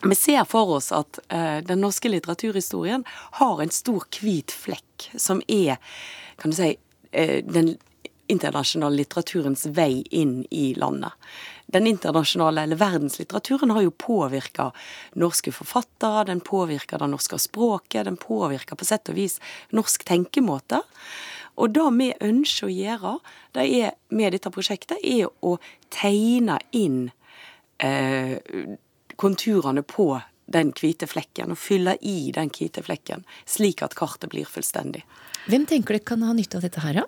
Vi 0.02 0.18
ser 0.18 0.44
for 0.48 0.76
oss 0.76 0.90
at 0.92 1.18
uh, 1.32 1.60
den 1.64 1.82
norske 1.84 2.10
litteraturhistorien 2.12 3.06
har 3.40 3.62
en 3.62 3.72
stor 3.74 4.06
hvit 4.20 4.52
flekk, 4.52 5.10
som 5.16 5.42
er, 5.48 5.80
kan 6.40 6.54
du 6.54 6.58
si, 6.58 6.74
uh, 7.16 7.40
den 7.46 7.74
internasjonale 8.32 9.02
litteraturens 9.02 9.66
vei 9.76 10.02
inn 10.16 10.42
i 10.50 10.72
landet 10.80 11.12
den 11.66 11.86
internasjonale 11.86 12.62
eller 12.62 12.76
verdenslitteraturen 12.76 13.70
har 13.70 13.82
jo 13.82 13.90
påvirka 13.90 14.70
norske 15.12 15.52
forfattere, 15.52 16.24
den 16.24 16.40
påvirker 16.40 16.98
det 16.98 17.08
norske 17.10 17.38
språket, 17.38 18.04
den 18.04 18.16
påvirker 18.16 18.76
på 18.76 18.86
sett 18.86 19.08
og 19.08 19.18
vis 19.18 19.40
norsk 19.74 20.04
tenkemåte. 20.06 20.82
Og 21.54 21.74
det 21.74 21.88
vi 21.98 22.10
ønsker 22.28 22.68
å 22.68 22.74
gjøre 22.74 23.16
det 23.56 23.66
er, 23.80 23.92
med 24.10 24.34
dette 24.34 24.52
prosjektet, 24.54 24.98
er 25.02 25.30
å 25.42 25.56
tegne 25.94 26.58
inn 26.74 27.08
eh, 27.78 28.38
konturene 29.20 29.82
på 29.82 30.08
den 30.46 30.72
hvite 30.76 31.08
flekken, 31.08 31.54
og 31.54 31.60
fylle 31.60 31.96
i 32.04 32.30
den 32.34 32.50
hvite 32.52 32.84
flekken, 32.84 33.24
slik 33.48 33.82
at 33.84 33.96
kartet 33.96 34.32
blir 34.34 34.48
fullstendig. 34.48 35.04
Hvem 35.48 35.66
tenker 35.68 35.96
dere 35.96 36.08
kan 36.12 36.24
ha 36.24 36.34
nytte 36.36 36.58
av 36.58 36.66
dette 36.66 36.82
her, 36.84 37.00
da? 37.00 37.06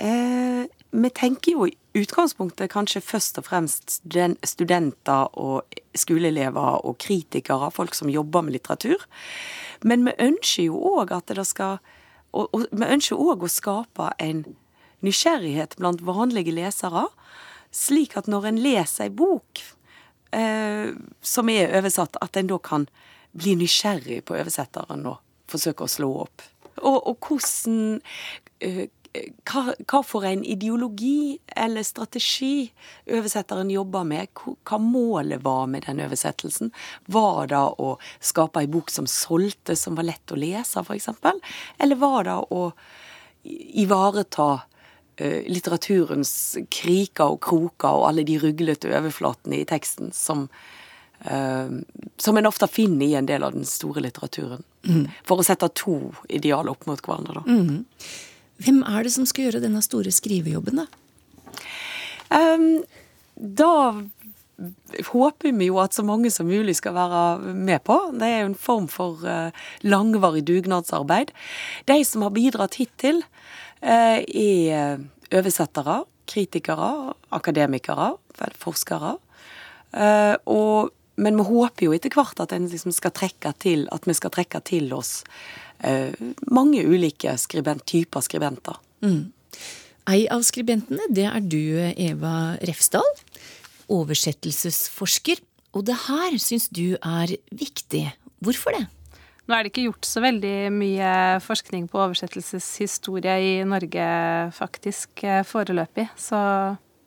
Eh, 0.00 0.66
vi 0.90 1.10
tenker 1.10 1.52
jo 1.52 1.66
i 1.68 1.76
utgangspunktet 2.00 2.70
kanskje 2.72 3.02
først 3.04 3.38
og 3.38 3.46
fremst 3.46 3.98
studenter 4.00 5.28
og 5.38 5.80
skoleelever 5.98 6.86
og 6.86 6.98
kritikere, 7.02 7.70
folk 7.74 7.94
som 7.98 8.10
jobber 8.10 8.46
med 8.46 8.56
litteratur. 8.56 9.04
Men 9.82 10.06
vi 10.06 10.16
ønsker 10.18 10.70
jo 10.70 10.80
òg 10.98 11.12
at 11.14 11.30
det 11.34 11.46
skal 11.46 11.78
og, 12.30 12.46
og 12.54 12.66
vi 12.70 12.86
ønsker 12.86 13.18
òg 13.18 13.42
å 13.42 13.50
skape 13.50 14.12
en 14.22 14.44
nysgjerrighet 15.02 15.74
blant 15.80 16.02
vanlige 16.06 16.54
lesere, 16.54 17.08
slik 17.74 18.16
at 18.18 18.28
når 18.30 18.50
en 18.50 18.60
leser 18.62 19.08
ei 19.08 19.14
bok 19.14 19.62
eh, 20.36 20.92
som 21.22 21.50
er 21.52 21.74
oversatt, 21.78 22.18
at 22.20 22.36
en 22.36 22.50
da 22.50 22.58
kan 22.62 22.86
bli 23.32 23.56
nysgjerrig 23.60 24.22
på 24.26 24.38
oversetteren 24.38 25.04
og 25.10 25.20
forsøke 25.50 25.86
å 25.86 25.90
slå 25.90 26.10
opp. 26.24 26.46
Og, 26.80 26.96
og 26.96 27.28
hvordan 27.28 28.00
eh, 28.64 28.88
hva, 29.10 29.72
hva, 29.90 30.00
for 30.06 30.24
en 30.26 30.42
ideologi 30.46 31.34
eller 31.58 31.82
strategi 31.86 32.70
oversetteren 33.10 33.70
jobber 33.72 34.06
med? 34.06 34.30
Hva 34.38 34.78
målet 34.82 35.42
var 35.42 35.66
med 35.70 35.88
den 35.88 36.02
oversettelsen? 36.04 36.70
Var 37.10 37.50
det 37.50 37.62
å 37.82 37.96
skape 38.22 38.62
ei 38.62 38.70
bok 38.70 38.92
som 38.94 39.08
solgte, 39.10 39.76
som 39.76 39.98
var 39.98 40.06
lett 40.12 40.30
å 40.30 40.38
lese, 40.38 40.84
f.eks.? 40.84 41.10
Eller 41.78 41.98
var 41.98 42.28
det 42.28 42.38
å 42.54 42.62
ivareta 43.42 44.50
litteraturens 45.20 46.32
kriker 46.72 47.34
og 47.34 47.40
kroker 47.44 48.00
og 48.00 48.08
alle 48.08 48.24
de 48.28 48.38
ruglete 48.40 48.90
overflatene 48.96 49.60
i 49.60 49.66
teksten 49.68 50.14
som, 50.16 50.46
uh, 51.26 51.76
som 52.16 52.40
en 52.40 52.48
ofte 52.50 52.68
finner 52.70 53.06
i 53.06 53.18
en 53.20 53.28
del 53.28 53.44
av 53.46 53.56
den 53.56 53.68
store 53.68 54.04
litteraturen? 54.06 54.64
Mm. 54.88 55.04
For 55.28 55.40
å 55.40 55.46
sette 55.46 55.68
to 55.76 55.98
idealer 56.28 56.72
opp 56.72 56.88
mot 56.88 57.02
hverandre, 57.04 57.42
da. 57.42 57.44
Mm. 57.44 57.84
Hvem 58.60 58.80
er 58.84 59.04
det 59.04 59.14
som 59.14 59.28
skal 59.28 59.48
gjøre 59.48 59.62
denne 59.64 59.80
store 59.84 60.12
skrivejobben, 60.12 60.82
da? 60.82 60.88
Um, 62.30 62.82
da 63.34 63.72
håper 65.10 65.54
vi 65.56 65.70
jo 65.70 65.78
at 65.82 65.96
så 65.96 66.04
mange 66.06 66.30
som 66.32 66.48
mulig 66.50 66.76
skal 66.78 66.96
være 66.96 67.54
med 67.54 67.82
på. 67.86 67.96
Det 68.16 68.28
er 68.28 68.42
jo 68.42 68.50
en 68.52 68.58
form 68.58 68.88
for 68.92 69.24
uh, 69.24 69.54
langvarig 69.86 70.44
dugnadsarbeid. 70.48 71.32
De 71.88 71.98
som 72.04 72.26
har 72.26 72.34
bidratt 72.36 72.78
hittil, 72.80 73.22
uh, 73.82 74.20
er 74.20 75.00
oversettere, 75.30 76.02
kritikere, 76.30 77.14
akademikere, 77.34 78.12
forskere. 78.60 79.16
Uh, 79.94 80.36
og, 80.46 80.92
men 81.20 81.40
vi 81.40 81.48
håper 81.48 81.88
jo 81.88 81.96
etter 81.96 82.14
hvert 82.14 82.38
at, 82.42 82.52
liksom 82.52 82.94
til, 83.58 83.88
at 83.90 84.06
vi 84.06 84.14
skal 84.14 84.30
trekke 84.34 84.60
til 84.68 84.92
oss 84.94 85.20
Eh, 85.80 86.12
mange 86.52 86.82
ulike 86.84 87.36
skribent, 87.40 87.86
typer 87.88 88.24
skribenter. 88.24 88.76
Mm. 89.04 89.32
Ei 90.10 90.26
av 90.32 90.42
skribentene, 90.44 91.06
det 91.12 91.26
er 91.28 91.40
du, 91.44 91.62
Eva 91.96 92.56
Refsdal. 92.68 93.06
Oversettelsesforsker. 93.90 95.42
Og 95.76 95.84
det 95.86 95.96
her 96.06 96.38
syns 96.42 96.68
du 96.72 96.96
er 96.98 97.36
viktig. 97.54 98.06
Hvorfor 98.42 98.74
det? 98.74 98.86
Nå 99.50 99.56
er 99.56 99.66
det 99.66 99.72
ikke 99.72 99.88
gjort 99.88 100.06
så 100.06 100.20
veldig 100.22 100.70
mye 100.70 101.12
forskning 101.42 101.88
på 101.90 101.98
oversettelseshistorie 102.04 103.32
i 103.42 103.54
Norge, 103.66 104.04
faktisk, 104.54 105.24
eh, 105.26 105.42
foreløpig. 105.42 106.06
Så 106.14 106.38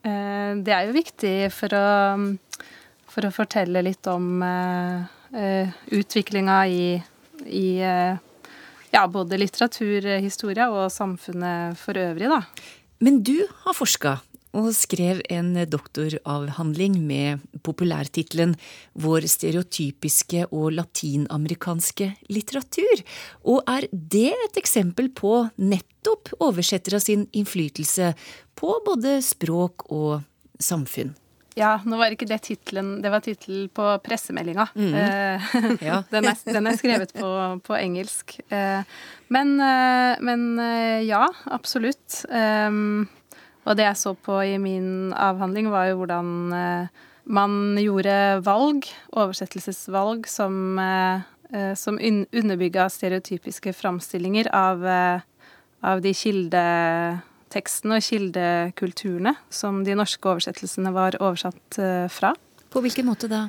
eh, 0.03 0.51
det 0.59 0.73
er 0.75 0.89
jo 0.89 0.97
viktig 0.97 1.35
for 1.55 1.75
å, 1.77 1.85
for 3.13 3.29
å 3.29 3.31
fortelle 3.31 3.85
litt 3.87 4.11
om 4.11 4.43
eh, 4.43 5.71
utviklinga 5.95 6.57
i, 6.67 6.83
i 7.47 7.67
ja, 7.79 9.05
både 9.07 9.39
litteraturhistoria 9.39 10.67
og 10.67 10.91
samfunnet 10.91 11.79
for 11.79 11.97
øvrig, 11.97 12.27
da. 12.27 12.43
Men 12.99 13.23
du 13.23 13.37
har 13.63 13.79
forska 13.79 14.17
og 14.53 14.69
skrev 14.77 15.21
en 15.33 15.55
doktoravhandling 15.69 16.99
med 17.01 17.41
populærtittelen 17.65 18.55
Vår 18.93 19.25
stereotypiske 19.29 20.45
og 20.51 20.75
latinamerikanske 20.77 22.11
litteratur. 22.33 23.01
Og 23.49 23.63
er 23.69 23.89
det 23.91 24.29
et 24.33 24.61
eksempel 24.61 25.09
på 25.15 25.47
nettopp 25.57 26.35
oversettere 26.39 27.01
sin 27.01 27.25
innflytelse 27.33 28.13
på 28.59 28.77
både 28.85 29.17
språk 29.25 29.89
og 29.89 30.21
samfunn? 30.61 31.15
Ja, 31.53 31.75
nå 31.85 31.99
var 31.99 32.09
ikke 32.15 32.25
det 32.25 32.39
tittelen 32.47 32.95
Det 33.03 33.11
var 33.13 33.21
tittel 33.21 33.67
på 33.69 33.85
pressemeldinga. 34.01 34.65
Mm. 34.73 34.93
ja. 35.89 35.99
den, 36.09 36.29
er, 36.29 36.39
den, 36.49 36.69
er, 36.69 36.77
skrevet 36.79 37.13
på, 37.13 37.29
på 37.65 37.77
engelsk. 37.77 38.39
Eh, 38.49 38.81
men, 39.33 39.53
eh, 39.61 40.23
men, 40.25 40.47
ja, 41.05 41.27
absolutt. 41.53 42.23
Og 43.63 43.77
det 43.79 43.87
jeg 43.87 43.99
så 43.99 44.13
på 44.15 44.37
i 44.43 44.57
min 44.59 45.13
avhandling, 45.15 45.69
var 45.71 45.87
jo 45.89 46.01
hvordan 46.01 46.31
man 47.23 47.53
gjorde 47.79 48.15
valg, 48.43 48.89
oversettelsesvalg, 49.15 50.27
som, 50.27 50.75
som 51.79 51.99
underbygga 52.01 52.89
stereotypiske 52.91 53.71
framstillinger 53.77 54.49
av, 54.51 54.83
av 55.83 56.01
de 56.03 56.13
kildetekstene 56.15 57.99
og 57.99 58.05
kildekulturene 58.05 59.35
som 59.53 59.83
de 59.85 59.97
norske 59.99 60.29
oversettelsene 60.29 60.93
var 60.95 61.19
oversatt 61.19 61.79
eh, 61.81 62.07
fra. 62.11 62.33
På 62.73 62.81
hvilken 62.83 63.07
måte 63.09 63.29
da? 63.31 63.45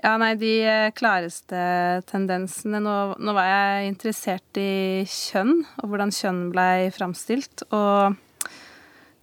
Ja, 0.00 0.16
nei, 0.20 0.34
De 0.38 0.52
eh, 0.66 0.90
klareste 0.96 1.58
tendensene 2.10 2.80
nå, 2.82 2.96
nå, 3.18 3.34
var 3.36 3.50
jeg 3.50 3.90
interessert 3.92 4.60
i 4.60 5.04
kjønn, 5.08 5.64
og 5.82 5.90
hvordan 5.90 6.14
kjønn 6.14 6.44
blei 6.54 6.90
framstilt. 6.94 7.66
Og 7.70 8.16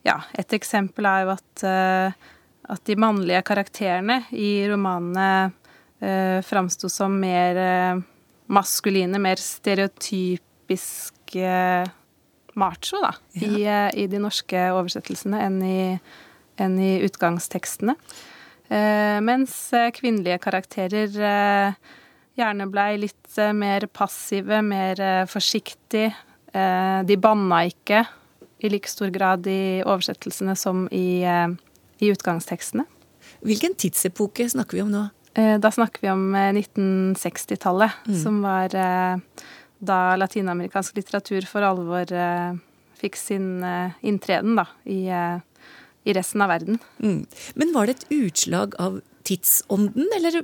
ja, 0.08 0.18
et 0.38 0.54
eksempel 0.58 1.06
er 1.06 1.20
jo 1.26 1.30
at, 1.36 1.64
eh, 1.68 2.12
at 2.72 2.82
de 2.88 2.96
mannlige 3.00 3.42
karakterene 3.48 4.18
i 4.34 4.68
romanene 4.72 5.52
eh, 6.02 6.40
framsto 6.46 6.90
som 6.90 7.12
mer 7.22 7.56
maskuline, 8.52 9.20
mer 9.22 9.36
stereotypiske 9.40 11.52
macho, 12.54 13.00
da, 13.02 13.14
ja. 13.34 13.48
i, 13.48 13.64
eh, 13.64 13.90
i, 14.04 14.08
de 14.12 14.20
norske 14.22 14.68
oversettelsene 14.76 15.40
enn 15.46 15.62
i, 15.64 15.80
enn 16.62 16.78
i 16.82 16.92
utgangstekstene. 17.06 17.96
Eh, 18.72 19.18
mens 19.24 19.56
eh, 19.76 19.92
kvinnelige 19.96 20.40
karakterer 20.44 21.18
eh, 21.32 21.80
gjerne 22.40 22.68
blei 22.72 22.96
litt 23.02 23.38
eh, 23.38 23.54
mer 23.56 23.88
passive, 23.92 24.62
mer 24.66 25.02
eh, 25.02 25.24
forsiktige. 25.30 26.14
de 26.52 27.16
banna 27.16 27.62
ikke 27.64 28.02
i 28.62 28.70
like 28.70 28.90
stor 28.90 29.10
grad 29.14 29.48
i 29.50 29.82
oversettelsene 29.82 30.56
som 30.60 30.86
i, 30.94 31.26
i 31.26 32.12
utgangstekstene. 32.14 32.86
Hvilken 33.42 33.74
tidsepoke 33.74 34.46
snakker 34.50 34.78
vi 34.78 34.84
om 34.86 34.92
nå? 34.94 35.08
Da 35.34 35.72
snakker 35.72 36.04
vi 36.04 36.10
om 36.12 36.36
1960-tallet, 36.36 38.04
mm. 38.06 38.18
som 38.22 38.42
var 38.44 38.76
da 39.82 40.16
latinamerikansk 40.16 41.00
litteratur 41.00 41.46
for 41.50 41.66
alvor 41.66 42.12
eh, 42.14 42.58
fikk 43.02 43.18
sin 43.18 43.64
eh, 43.66 43.98
inntreden 44.06 44.60
da, 44.60 44.68
i, 44.86 45.06
eh, 45.10 45.40
i, 46.06 46.14
resten 46.14 46.44
av 46.46 46.54
verden. 46.54 46.78
Mm. 47.02 47.24
Men 47.58 47.74
var 47.74 47.90
det 47.90 47.98
et 47.98 48.12
utslag 48.22 48.78
av 48.82 49.00
tidsånden, 49.28 50.10
eller 50.18 50.44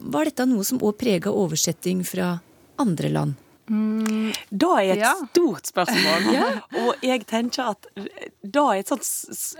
var 0.00 0.28
dette 0.28 0.48
noe 0.48 0.64
som 0.64 0.80
òg 0.80 0.96
prega 1.00 1.32
oversetting 1.32 2.04
fra 2.08 2.38
andre 2.80 3.12
land? 3.12 3.36
Mm, 3.68 4.32
da 4.50 4.70
er 4.80 4.94
et 4.94 5.02
ja. 5.04 5.12
stort 5.28 5.68
spørsmål. 5.70 6.30
ja. 6.36 6.48
Og 6.84 7.04
jeg 7.04 7.26
tenker 7.28 7.74
at 7.74 7.88
da 8.42 8.64
er 8.72 8.82
et, 8.82 8.90
sånt, 8.90 9.06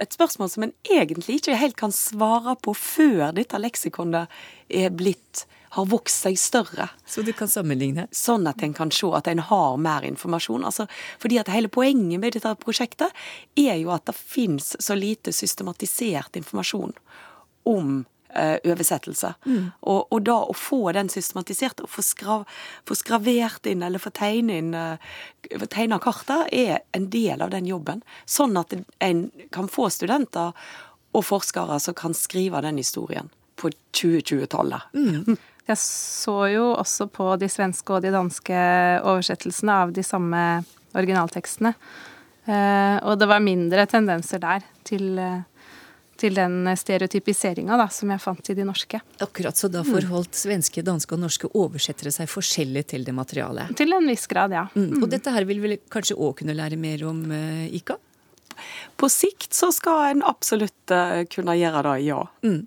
et 0.00 0.16
spørsmål 0.16 0.50
som 0.52 0.66
en 0.68 0.74
egentlig 0.88 1.40
ikke 1.40 1.60
helt 1.60 1.78
kan 1.78 1.94
svare 1.94 2.56
på 2.64 2.74
før 2.76 3.30
dette 3.36 3.60
leksikonet 3.60 4.40
er 4.68 4.92
blitt 4.94 5.46
har 5.70 5.86
vokst 5.88 6.24
seg 6.24 6.38
større. 6.40 6.88
Så 7.06 7.22
du 7.22 7.32
kan 7.36 7.50
sammenligne? 7.50 8.06
Sånn 8.14 8.46
at 8.48 8.62
en 8.64 8.74
kan 8.76 8.92
se 8.94 9.10
at 9.16 9.28
en 9.28 9.42
har 9.50 9.76
mer 9.80 10.06
informasjon. 10.08 10.64
Altså, 10.64 10.88
fordi 11.20 11.40
at 11.42 11.50
hele 11.52 11.68
poenget 11.72 12.20
med 12.22 12.36
dette 12.36 12.54
prosjektet 12.62 13.12
er 13.58 13.76
jo 13.76 13.92
at 13.94 14.06
det 14.08 14.16
fins 14.16 14.72
så 14.80 14.96
lite 14.96 15.34
systematisert 15.36 16.40
informasjon 16.40 16.96
om 17.68 18.00
uh, 18.37 18.56
oversettelse. 18.64 19.32
Mm. 19.44 19.70
Og, 19.80 20.12
og, 20.12 20.20
da 20.26 20.37
å 20.44 20.54
få 20.56 20.92
den 20.97 21.11
systematisert, 21.12 21.82
og 21.85 21.90
få, 21.92 22.04
skrav, 22.04 22.44
få 22.88 22.97
skravert 22.99 23.68
inn 23.70 23.85
eller 23.87 24.02
få 24.02 24.12
tegne 24.14 24.58
inn 24.61 24.75
uh, 24.76 24.97
tegna 25.70 26.00
kartet, 26.02 26.49
er 26.52 26.82
en 26.97 27.08
del 27.12 27.42
av 27.44 27.52
den 27.54 27.68
jobben. 27.68 28.02
Sånn 28.28 28.56
at 28.61 28.75
en 29.04 29.28
kan 29.54 29.70
få 29.73 29.88
studenter 29.92 30.56
og 31.16 31.25
forskere 31.25 31.78
som 31.80 31.97
kan 31.97 32.16
skrive 32.16 32.62
den 32.64 32.80
historien 32.80 33.30
på 33.58 33.70
2020-tallet. 33.97 34.92
Mm. 34.94 35.38
Jeg 35.68 35.80
så 35.82 36.37
jo 36.52 36.68
også 36.78 37.08
på 37.12 37.32
de 37.40 37.49
svenske 37.52 37.92
og 37.92 38.04
de 38.04 38.12
danske 38.14 38.61
oversettelsene 39.02 39.80
av 39.85 39.92
de 39.97 40.04
samme 40.06 40.42
originaltekstene. 40.97 41.73
og 42.49 43.18
det 43.20 43.28
var 43.28 43.44
mindre 43.44 43.85
tendenser 43.90 44.40
der 44.40 44.64
til 44.88 45.18
til 46.18 46.34
den 46.38 46.66
stereotypiseringa 46.76 47.78
som 47.94 48.10
jeg 48.12 48.22
fant 48.22 48.50
i 48.50 48.56
de 48.58 48.66
norske. 48.66 49.00
Akkurat, 49.22 49.56
Så 49.56 49.70
da 49.70 49.84
forholdt 49.87 50.34
svenske, 50.34 50.82
danske 50.82 51.14
og 51.14 51.22
norske 51.22 51.50
oversettere 51.54 52.12
seg 52.14 52.30
forskjellig 52.30 52.87
til 52.92 53.06
det 53.06 53.14
materialet? 53.14 53.75
Til 53.78 53.94
en 53.94 54.08
viss 54.10 54.26
grad, 54.30 54.54
ja. 54.54 54.66
Mm. 54.75 55.02
Og 55.02 55.08
dette 55.12 55.32
her 55.34 55.46
vil 55.48 55.62
vi 55.62 55.78
kanskje 55.90 56.18
òg 56.18 56.40
kunne 56.42 56.56
lære 56.58 56.78
mer 56.80 57.04
om, 57.08 57.22
uh, 57.30 57.66
Ika? 57.70 57.98
På 58.98 59.06
sikt 59.12 59.54
så 59.54 59.70
skal 59.75 60.10
en 60.10 60.25
absolutt 60.26 60.94
uh, 60.94 61.22
kunne 61.30 61.54
gjøre 61.58 61.84
det, 61.87 61.96
ja. 62.08 62.25
Mm. 62.42 62.66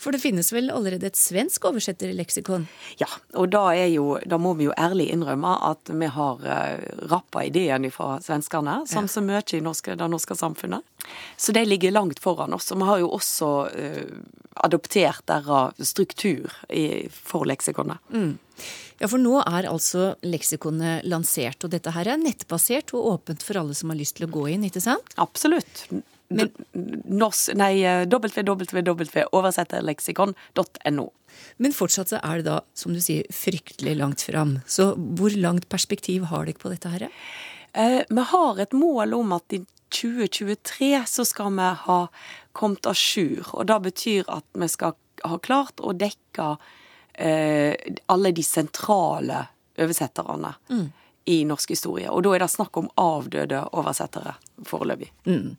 For 0.00 0.14
det 0.14 0.22
finnes 0.22 0.52
vel 0.52 0.70
allerede 0.72 1.10
et 1.10 1.18
svensk 1.18 1.64
oversetterleksikon? 1.70 2.66
Ja, 3.00 3.08
og 3.38 3.50
da, 3.52 3.64
jo, 3.90 4.14
da, 4.26 4.38
må 4.40 4.54
vi 4.58 4.68
jo 4.68 4.76
ærlig 4.78 5.10
innrømme 5.14 5.54
at 5.70 5.92
vi 5.92 6.10
har 6.10 6.44
uh, 6.44 7.06
rappa 7.12 7.44
ideen 7.48 7.88
fra 7.94 8.18
svenskene, 8.24 8.80
som 8.90 9.08
ja. 9.08 9.14
så 9.14 9.24
mye 9.24 9.42
i 9.56 9.62
norske, 9.64 9.96
det 9.96 10.10
norske 10.10 10.36
samfunnet. 10.36 10.86
Så 11.36 11.52
de 11.56 11.64
ligger 11.66 11.94
langt 11.94 12.20
foran 12.22 12.54
oss. 12.54 12.70
Og 12.72 12.80
vi 12.82 12.90
har 12.90 13.02
jo 13.02 13.10
også 13.16 13.50
uh, 13.70 14.20
adoptert 14.64 15.24
deres 15.30 15.90
struktur 15.92 16.52
i, 16.68 17.08
for 17.10 17.48
leksikonet. 17.48 18.00
Mm. 18.12 18.38
Ja, 19.00 19.08
for 19.08 19.16
nå 19.20 19.38
er 19.40 19.68
altså 19.70 20.14
leksikonet 20.26 21.06
lansert, 21.08 21.64
og 21.64 21.72
dette 21.72 21.94
her 21.94 22.10
er 22.12 22.20
nettbasert 22.20 22.92
og 22.96 23.14
åpent 23.14 23.44
for 23.46 23.56
alle 23.56 23.76
som 23.76 23.92
har 23.92 23.96
lyst 24.00 24.18
til 24.18 24.28
å 24.28 24.32
gå 24.34 24.44
inn, 24.52 24.66
ikke 24.68 24.82
sant? 24.84 25.14
Absolutt. 25.22 25.86
Men, 26.30 26.46
nei, 27.58 27.82
www.oversetterleksikon.no. 28.06 31.06
Men 31.56 31.72
fortsatt 31.74 32.08
så 32.12 32.18
er 32.22 32.36
det 32.40 32.46
da, 32.46 32.60
som 32.78 32.94
du 32.94 33.00
sier, 33.02 33.26
fryktelig 33.34 33.96
langt 33.98 34.22
fram. 34.26 34.58
Så 34.70 34.94
hvor 34.96 35.30
langt 35.36 35.68
perspektiv 35.72 36.24
har 36.30 36.44
dere 36.46 36.60
på 36.60 36.68
dette 36.72 36.88
her? 36.92 37.02
Eh, 37.72 38.02
vi 38.08 38.22
har 38.32 38.54
et 38.62 38.74
mål 38.76 39.14
om 39.18 39.32
at 39.36 39.52
i 39.52 39.64
2023 39.90 41.04
så 41.06 41.24
skal 41.24 41.56
vi 41.56 41.68
ha 41.84 42.08
kommet 42.52 42.86
à 42.86 42.94
jour. 42.94 43.46
Og 43.52 43.66
det 43.66 43.80
betyr 43.80 44.24
at 44.28 44.44
vi 44.52 44.68
skal 44.68 44.94
ha 45.24 45.38
klart 45.38 45.82
å 45.82 45.92
dekke 45.92 46.54
eh, 47.14 47.74
alle 48.06 48.32
de 48.32 48.44
sentrale 48.46 49.46
oversetterne 49.80 50.54
mm. 50.68 50.86
i 51.24 51.42
norsk 51.48 51.74
historie. 51.74 52.10
Og 52.10 52.22
da 52.24 52.34
er 52.34 52.44
det 52.44 52.52
snakk 52.52 52.80
om 52.80 52.90
avdøde 53.00 53.64
oversettere 53.72 54.36
foreløpig. 54.66 55.10
Mm. 55.26 55.56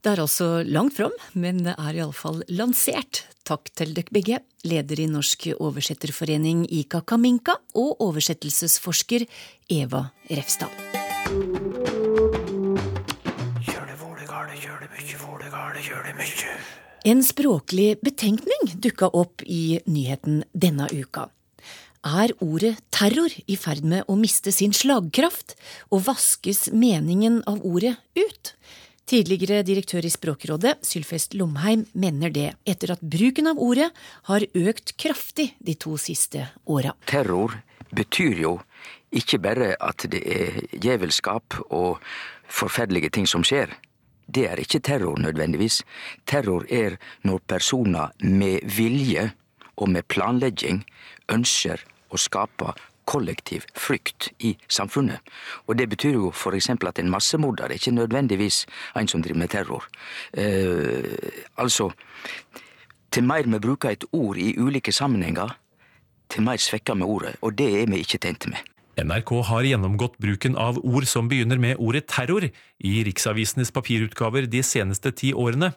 Det 0.00 0.14
er 0.14 0.20
altså 0.22 0.62
langt 0.64 0.94
fram, 0.96 1.12
men 1.36 1.58
det 1.66 1.74
er 1.76 1.96
iallfall 1.98 2.38
lansert. 2.48 3.26
Takk 3.44 3.68
til 3.76 3.90
dere 3.92 4.08
begge, 4.08 4.38
leder 4.64 5.02
i 5.02 5.08
Norsk 5.10 5.50
oversetterforening 5.58 6.62
Ika 6.72 7.02
Kaminka 7.04 7.58
og 7.76 8.00
oversettelsesforsker 8.06 9.26
Eva 9.68 10.06
Refstad. 10.30 10.72
En 17.04 17.20
språklig 17.24 17.90
betenkning 18.00 18.72
dukka 18.80 19.12
opp 19.12 19.44
i 19.44 19.82
nyheten 19.84 20.46
denne 20.56 20.88
uka. 20.96 21.28
Er 22.08 22.32
ordet 22.40 22.78
terror 22.88 23.32
i 23.44 23.56
ferd 23.60 23.84
med 23.84 24.08
å 24.08 24.16
miste 24.16 24.48
sin 24.48 24.72
slagkraft, 24.72 25.58
og 25.92 26.06
vaskes 26.08 26.70
meningen 26.72 27.42
av 27.44 27.60
ordet 27.68 27.98
ut? 28.16 28.54
Tidligere 29.10 29.64
direktør 29.66 30.06
i 30.06 30.10
Språkrådet, 30.12 30.76
Sylfest 30.86 31.32
Lomheim, 31.34 31.80
mener 31.98 32.30
det, 32.30 32.52
etter 32.62 32.92
at 32.94 33.00
bruken 33.02 33.48
av 33.50 33.58
ordet 33.58 33.88
har 34.28 34.44
økt 34.54 34.92
kraftig 35.02 35.48
de 35.58 35.74
to 35.74 35.96
siste 35.98 36.44
åra. 36.70 36.92
Terror 37.10 37.56
betyr 37.90 38.38
jo 38.44 38.52
ikke 39.10 39.40
bare 39.42 39.72
at 39.82 40.06
det 40.12 40.20
er 40.22 40.60
djevelskap 40.70 41.58
og 41.74 41.98
forferdelige 42.46 43.10
ting 43.16 43.26
som 43.26 43.42
skjer. 43.42 43.72
Det 44.30 44.46
er 44.46 44.62
ikke 44.62 44.78
terror 44.78 45.18
nødvendigvis. 45.18 45.80
Terror 46.30 46.62
er 46.70 46.94
når 47.26 47.42
personer 47.50 48.14
med 48.22 48.62
vilje 48.62 49.32
og 49.74 49.90
med 49.90 50.06
planlegging 50.06 50.84
ønsker 51.34 51.82
å 52.14 52.20
skape 52.30 52.76
kollektiv 53.10 53.66
frykt 53.74 54.30
i 54.38 54.54
samfunnet. 54.70 55.18
Og 55.66 55.78
det 55.78 55.88
betyr 55.90 56.14
jo 56.14 56.30
f.eks. 56.30 56.70
at 56.70 57.02
en 57.02 57.10
massemorder 57.10 57.68
er 57.68 57.78
ikke 57.78 57.96
nødvendigvis 57.96 58.64
en 58.96 59.10
som 59.10 59.22
driver 59.22 59.42
med 59.42 59.50
terror. 59.50 59.88
Eh, 60.32 61.30
altså, 61.58 61.90
til 63.10 63.26
mer 63.26 63.48
vi 63.50 63.58
bruker 63.58 63.90
et 63.90 64.04
ord 64.12 64.38
i 64.38 64.54
ulike 64.58 64.92
sammenhenger, 64.92 65.56
til 66.30 66.46
mer 66.46 66.62
svekker 66.62 66.94
vi 66.94 67.02
ordet, 67.02 67.36
og 67.42 67.58
det 67.58 67.72
er 67.82 67.90
vi 67.90 68.04
ikke 68.04 68.22
tjent 68.22 68.46
med. 68.48 68.62
NRK 69.00 69.30
har 69.48 69.64
gjennomgått 69.64 70.18
bruken 70.20 70.56
av 70.60 70.78
ord 70.82 71.06
som 71.08 71.28
begynner 71.30 71.60
med 71.62 71.78
ordet 71.80 72.04
terror 72.10 72.44
i 72.44 72.92
Riksavisenes 73.06 73.70
papirutgaver 73.72 74.48
de 74.50 74.60
seneste 74.66 75.12
ti 75.16 75.30
årene. 75.32 75.72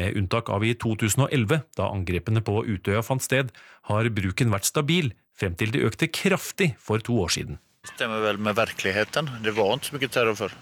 Med 0.00 0.16
unntak 0.18 0.50
av 0.50 0.64
i 0.66 0.72
2011, 0.74 1.60
da 1.78 1.90
angrepene 1.92 2.42
på 2.44 2.64
Utøya 2.66 3.04
fant 3.06 3.22
sted, 3.22 3.52
har 3.90 4.10
bruken 4.16 4.50
vært 4.54 4.66
stabil, 4.66 5.12
frem 5.38 5.56
til 5.58 5.74
det 5.74 5.82
økte 5.86 6.10
kraftig 6.10 6.74
for 6.82 7.02
to 7.04 7.18
år 7.24 7.34
siden. 7.36 7.58
Det 7.84 7.96
stemmer 7.96 8.22
vel 8.24 8.38
med 8.40 8.56
virkeligheten. 8.56 9.28
Det 9.44 9.52
var 9.56 9.76
ikke 9.76 9.90
så 9.90 9.98
mye 9.98 10.14
terror 10.14 10.38
før 10.38 10.54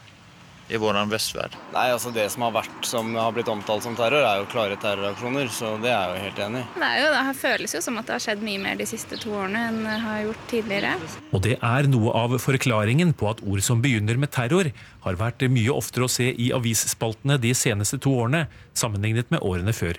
i 0.72 0.78
vår 0.80 0.98
vestverd? 1.10 1.56
Nei, 1.74 1.86
altså 1.92 2.12
Det 2.14 2.24
som 2.32 2.46
har 2.46 2.54
vært 2.54 2.86
som 2.88 3.12
har 3.18 3.32
blitt 3.34 3.50
omtalt 3.50 3.84
som 3.84 3.96
terror, 3.98 4.24
er 4.24 4.40
jo 4.40 4.48
klare 4.52 4.78
terroraksjoner. 4.80 5.50
Så 5.52 5.74
det 5.82 5.90
er 5.92 5.98
jeg 5.98 6.12
jo 6.14 6.22
helt 6.26 6.42
enig 6.46 6.62
i. 6.62 6.66
Det, 6.80 6.90
jo, 7.02 7.08
det 7.16 7.34
føles 7.40 7.76
jo 7.76 7.82
som 7.84 7.98
at 8.00 8.08
det 8.08 8.16
har 8.16 8.24
skjedd 8.26 8.44
mye 8.46 8.62
mer 8.62 8.78
de 8.80 8.86
siste 8.88 9.18
to 9.22 9.34
årene 9.36 9.66
enn 9.68 9.82
det 9.84 9.98
har 10.04 10.22
gjort 10.26 10.46
tidligere. 10.52 10.94
Og 11.32 11.44
det 11.44 11.56
er 11.58 11.90
noe 11.92 12.14
av 12.22 12.36
forklaringen 12.42 13.12
på 13.18 13.30
at 13.32 13.42
ord 13.44 13.64
som 13.64 13.82
begynner 13.84 14.20
med 14.20 14.32
terror, 14.34 14.72
har 15.02 15.18
vært 15.18 15.44
mye 15.50 15.74
oftere 15.74 16.06
å 16.06 16.12
se 16.12 16.30
i 16.30 16.52
avisspaltene 16.54 17.40
de 17.42 17.52
seneste 17.58 17.98
to 18.02 18.14
årene, 18.22 18.46
sammenlignet 18.78 19.32
med 19.34 19.42
årene 19.44 19.74
før. 19.76 19.98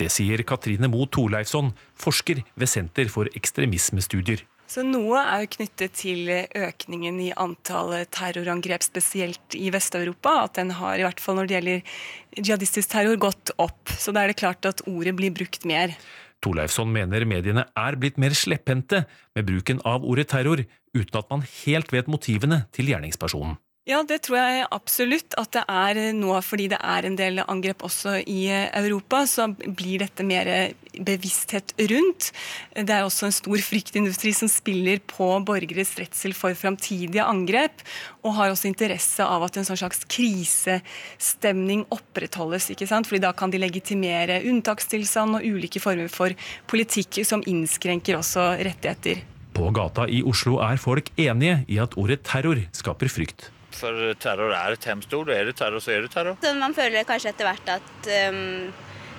Det 0.00 0.10
sier 0.12 0.42
Katrine 0.46 0.90
Moe 0.92 1.08
Torleifsson, 1.10 1.72
forsker 1.98 2.42
ved 2.54 2.70
Senter 2.70 3.10
for 3.12 3.30
ekstremismestudier. 3.36 4.44
Så 4.70 4.84
Noe 4.86 5.18
er 5.18 5.42
jo 5.42 5.50
knyttet 5.56 5.96
til 5.98 6.28
økningen 6.30 7.16
i 7.24 7.32
antall 7.34 8.04
terrorangrep, 8.14 8.84
spesielt 8.86 9.56
i 9.58 9.66
Vest-Europa. 9.74 10.36
At 10.44 10.60
den 10.60 10.70
har, 10.78 10.94
i 10.94 11.02
hvert 11.02 11.18
fall 11.18 11.40
når 11.40 11.48
det 11.48 11.56
gjelder 11.56 11.96
jihadistisk 12.38 12.92
terror, 12.92 13.18
gått 13.18 13.50
opp. 13.58 13.90
Så 13.90 14.14
da 14.14 14.22
er 14.22 14.30
det 14.30 14.38
klart 14.38 14.68
at 14.70 14.84
ordet 14.86 15.16
blir 15.18 15.34
brukt 15.34 15.66
mer. 15.66 15.96
Torleifsson 16.40 16.92
mener 16.94 17.26
mediene 17.28 17.66
er 17.76 17.98
blitt 17.98 18.20
mer 18.22 18.36
slepphendte 18.38 19.02
med 19.34 19.48
bruken 19.50 19.82
av 19.82 20.06
ordet 20.06 20.30
terror, 20.30 20.62
uten 20.94 21.18
at 21.18 21.34
man 21.34 21.42
helt 21.64 21.90
vet 21.90 22.06
motivene 22.06 22.62
til 22.70 22.94
gjerningspersonen. 22.94 23.58
Ja, 23.90 24.04
det 24.06 24.20
tror 24.22 24.36
jeg 24.38 24.66
absolutt 24.70 25.34
at 25.40 25.50
det 25.56 25.62
er 25.66 25.98
nå, 26.14 26.30
fordi 26.46 26.68
det 26.70 26.78
er 26.78 27.06
en 27.08 27.16
del 27.18 27.40
angrep 27.42 27.80
også 27.88 28.20
i 28.22 28.44
Europa, 28.52 29.24
så 29.26 29.48
blir 29.50 30.04
dette 30.04 30.22
mer 30.22 30.46
bevissthet 30.94 31.74
rundt. 31.90 32.28
Det 32.76 32.94
er 32.94 33.02
også 33.02 33.26
en 33.26 33.34
stor 33.34 33.64
fryktindustri 33.66 34.30
som 34.36 34.52
spiller 34.52 35.02
på 35.10 35.32
borgeres 35.42 35.96
redsel 35.98 36.36
for 36.38 36.54
framtidige 36.54 37.26
angrep, 37.26 37.82
og 38.22 38.38
har 38.38 38.54
også 38.54 38.70
interesse 38.70 39.26
av 39.26 39.48
at 39.48 39.58
en 39.58 39.66
sånn 39.66 39.82
slags 39.82 40.06
krisestemning 40.06 41.82
opprettholdes. 41.90 42.70
ikke 42.70 42.86
sant? 42.86 43.10
Fordi 43.10 43.24
da 43.26 43.34
kan 43.34 43.50
de 43.50 43.58
legitimere 43.58 44.38
unntakstilstand 44.46 45.40
og 45.40 45.46
ulike 45.50 45.82
former 45.82 46.12
for 46.12 46.36
politikk 46.70 47.24
som 47.26 47.42
innskrenker 47.42 48.22
også 48.22 48.52
rettigheter. 48.62 49.26
På 49.56 49.72
gata 49.74 50.06
i 50.06 50.22
Oslo 50.22 50.60
er 50.62 50.78
folk 50.78 51.10
enige 51.18 51.64
i 51.66 51.82
at 51.82 51.98
ordet 51.98 52.22
terror 52.22 52.68
skaper 52.70 53.10
frykt. 53.10 53.50
For 53.76 54.14
terror 54.20 54.54
er 54.56 54.76
et 54.76 54.86
hemstol. 54.90 55.30
Er 55.34 55.48
det 55.48 55.56
terror, 55.60 55.82
så 55.82 55.94
er 55.94 56.06
det 56.06 56.12
terror. 56.14 56.38
Så 56.42 56.54
man 56.58 56.74
føler 56.76 57.06
kanskje 57.08 57.32
etter 57.32 57.48
hvert 57.48 57.74
at 57.78 58.10
um, 58.30 58.72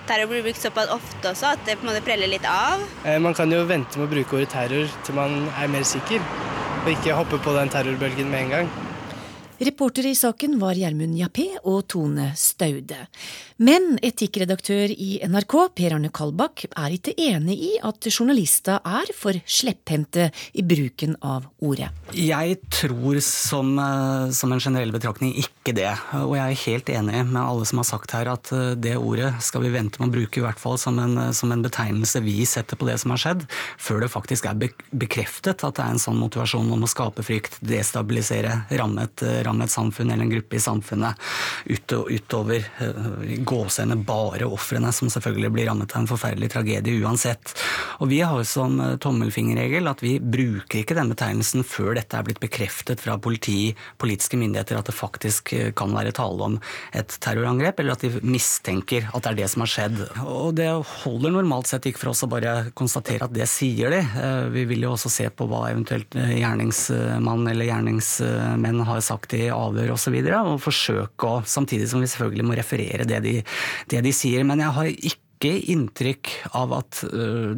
terror 0.08 0.30
blir 0.30 0.44
brukt 0.46 0.60
såpass 0.60 0.92
ofte 0.92 1.32
også 1.32 1.52
at 1.54 1.66
det 1.66 1.78
på 1.78 1.86
en 1.86 1.92
måte 1.92 2.04
preller 2.06 2.30
litt 2.30 2.46
av. 2.48 2.82
Eh, 3.06 3.18
man 3.22 3.36
kan 3.38 3.52
jo 3.52 3.62
vente 3.68 3.98
med 3.98 4.08
å 4.08 4.12
bruke 4.12 4.38
ordet 4.38 4.52
terror 4.54 4.96
til 5.06 5.18
man 5.18 5.46
er 5.56 5.70
mer 5.72 5.86
sikker, 5.88 6.24
og 6.82 6.90
ikke 6.94 7.18
hoppe 7.18 7.40
på 7.42 7.54
den 7.58 7.72
terrorbølgen 7.72 8.32
med 8.32 8.46
en 8.46 8.56
gang. 8.56 8.72
Reportere 9.62 10.10
i 10.10 10.14
saken 10.18 10.56
var 10.58 10.74
Gjermund 10.74 11.14
Jappé 11.14 11.44
og 11.62 11.84
Tone 11.92 12.32
Staude. 12.34 12.96
Men 13.62 13.94
etikkredaktør 14.02 14.90
i 14.90 15.20
NRK, 15.22 15.54
Per 15.76 15.94
Arne 15.94 16.08
Kalbakk, 16.10 16.64
er 16.66 16.94
ikke 16.96 17.12
enig 17.14 17.54
i 17.62 17.68
at 17.78 18.08
journalister 18.10 18.80
er 18.82 19.12
for 19.14 19.38
slepphendte 19.46 20.30
i 20.58 20.64
bruken 20.66 21.14
av 21.22 21.46
ordet. 21.62 21.92
Jeg 22.16 22.56
tror 22.74 23.20
som, 23.22 23.70
eh, 23.78 24.32
som, 24.34 24.50
en 24.50 24.64
generell 24.64 24.90
betraktning 24.90 25.36
ikke 25.38 25.76
det. 25.78 25.92
Og 26.18 26.34
jeg 26.34 26.42
er 26.42 26.62
helt 26.64 26.90
enig 26.96 27.22
med 27.28 27.40
alle 27.42 27.68
som 27.68 27.78
har 27.78 27.86
sagt 27.86 28.16
her 28.16 28.32
at 28.32 28.50
eh, 28.50 28.74
det 28.74 28.96
ordet 28.98 29.30
skal 29.46 29.62
vi 29.62 29.70
vente 29.76 30.02
med 30.02 30.10
å 30.10 30.16
bruke 30.16 30.42
i 30.42 30.44
hvert 30.44 30.58
fall 30.58 30.74
som 30.80 30.98
en, 30.98 31.30
som 31.30 31.54
en 31.54 31.62
betegnelse 31.62 32.24
vi 32.26 32.42
setter 32.48 32.80
på 32.80 32.90
det 32.90 32.98
som 32.98 33.14
har 33.14 33.22
skjedd, 33.22 33.46
før 33.78 34.02
det 34.02 34.10
faktisk 34.10 34.50
er 34.50 34.58
bekreftet 34.90 35.62
at 35.62 35.78
det 35.78 35.86
er 35.86 35.94
en 35.94 36.02
sånn 36.02 36.18
motivasjon 36.18 36.74
om 36.74 36.82
å 36.82 36.90
skape 36.90 37.22
frykt, 37.22 37.60
destabilisere, 37.62 38.64
ramme 38.74 39.06
et, 39.06 39.26
ramme 39.52 39.68
et 39.68 39.74
samfunn 39.74 40.10
eller 40.10 40.26
en 40.26 40.32
gruppe 40.32 40.58
i 40.58 40.62
samfunnet 40.62 41.30
utover 41.68 42.66
uh, 42.80 43.22
gåsehudene 43.46 44.00
bare 44.06 44.48
ofrene, 44.48 44.92
som 44.92 45.10
selvfølgelig 45.12 45.52
blir 45.54 45.70
rammet 45.70 45.94
av 45.94 46.02
en 46.02 46.10
forferdelig 46.10 46.52
tragedie 46.52 47.00
uansett. 47.04 47.54
Og 48.02 48.10
vi 48.10 48.22
har 48.24 48.42
som 48.48 48.80
tommelfingerregel 49.02 49.90
at 49.90 50.02
vi 50.04 50.16
bruker 50.18 50.82
ikke 50.82 50.96
den 50.98 51.12
betegnelsen 51.12 51.66
før 51.66 51.94
dette 51.98 52.18
er 52.18 52.26
blitt 52.26 52.42
bekreftet 52.42 53.00
fra 53.02 53.18
politi, 53.22 53.72
politiske 54.02 54.38
myndigheter, 54.40 54.78
at 54.78 54.90
det 54.90 54.96
faktisk 54.96 55.54
kan 55.78 55.94
være 55.94 56.14
tale 56.16 56.48
om 56.48 56.58
et 56.96 57.16
terrorangrep, 57.22 57.80
eller 57.80 57.96
at 57.96 58.04
de 58.04 58.22
mistenker 58.24 59.08
at 59.12 59.24
det 59.24 59.32
er 59.32 59.40
det 59.42 59.50
som 59.52 59.64
har 59.64 59.72
skjedd. 59.72 60.00
Og 60.24 60.52
det 60.58 60.68
holder 61.02 61.34
normalt 61.34 61.70
sett 61.70 61.86
ikke 61.88 62.04
for 62.04 62.12
oss 62.12 62.24
å 62.26 62.30
bare 62.30 62.54
konstatere 62.78 63.26
at 63.26 63.34
det 63.34 63.48
sier 63.50 63.92
de. 63.92 64.00
Eh, 64.02 64.46
vi 64.54 64.64
vil 64.70 64.86
jo 64.86 64.94
også 64.94 65.12
se 65.12 65.28
på 65.30 65.46
hva 65.50 65.64
eventuelt 65.70 66.16
eh, 66.18 66.36
gjerningsmann 66.40 67.46
eller 67.50 67.68
gjerningsmenn 67.68 68.82
har 68.88 69.02
sagt 69.04 69.31
i 69.36 69.48
avhør 69.52 69.92
osv., 69.92 69.96
og, 69.96 70.00
så 70.02 70.14
videre, 70.14 70.44
og 70.46 70.62
forsøke 70.62 71.28
å, 71.28 71.42
samtidig 71.46 71.88
som 71.90 72.02
vi 72.02 72.10
selvfølgelig 72.10 72.48
må 72.48 72.56
referere 72.58 73.08
det 73.08 73.20
de, 73.24 73.36
det 73.90 74.02
de 74.04 74.14
sier. 74.16 74.46
Men 74.48 74.64
jeg 74.64 74.76
har 74.78 74.90
ikke 74.92 75.20
ikke 75.42 75.72
inntrykk 75.72 76.30
av 76.58 76.72
at 76.76 77.00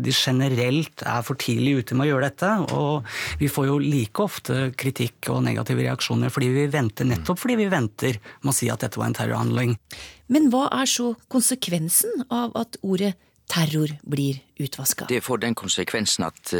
de 0.00 0.12
generelt 0.14 1.04
er 1.04 1.24
for 1.26 1.36
tidlig 1.40 1.82
ute 1.82 1.96
med 1.96 2.06
å 2.06 2.10
gjøre 2.12 2.30
dette. 2.30 2.52
Og 2.72 3.04
vi 3.40 3.50
får 3.52 3.68
jo 3.68 3.76
like 3.82 4.24
ofte 4.24 4.70
kritikk 4.80 5.28
og 5.34 5.42
negative 5.44 5.84
reaksjoner 5.84 6.32
fordi 6.32 6.50
vi 6.54 6.66
venter, 6.72 7.08
nettopp 7.10 7.42
fordi 7.42 7.58
vi 7.60 7.68
venter 7.72 8.18
med 8.40 8.54
å 8.54 8.56
si 8.56 8.70
at 8.72 8.84
dette 8.84 9.00
var 9.00 9.10
en 9.10 9.18
terrorhandling. 9.18 9.76
Men 10.32 10.48
hva 10.52 10.66
er 10.72 10.88
så 10.88 11.12
konsekvensen 11.32 12.24
av 12.32 12.56
at 12.56 12.80
ordet 12.82 13.14
terror 13.52 13.92
blir 14.08 14.40
utvaska? 14.56 15.10
Det 15.12 15.20
får 15.24 15.44
den 15.44 15.58
konsekvensen 15.58 16.24
at 16.30 16.54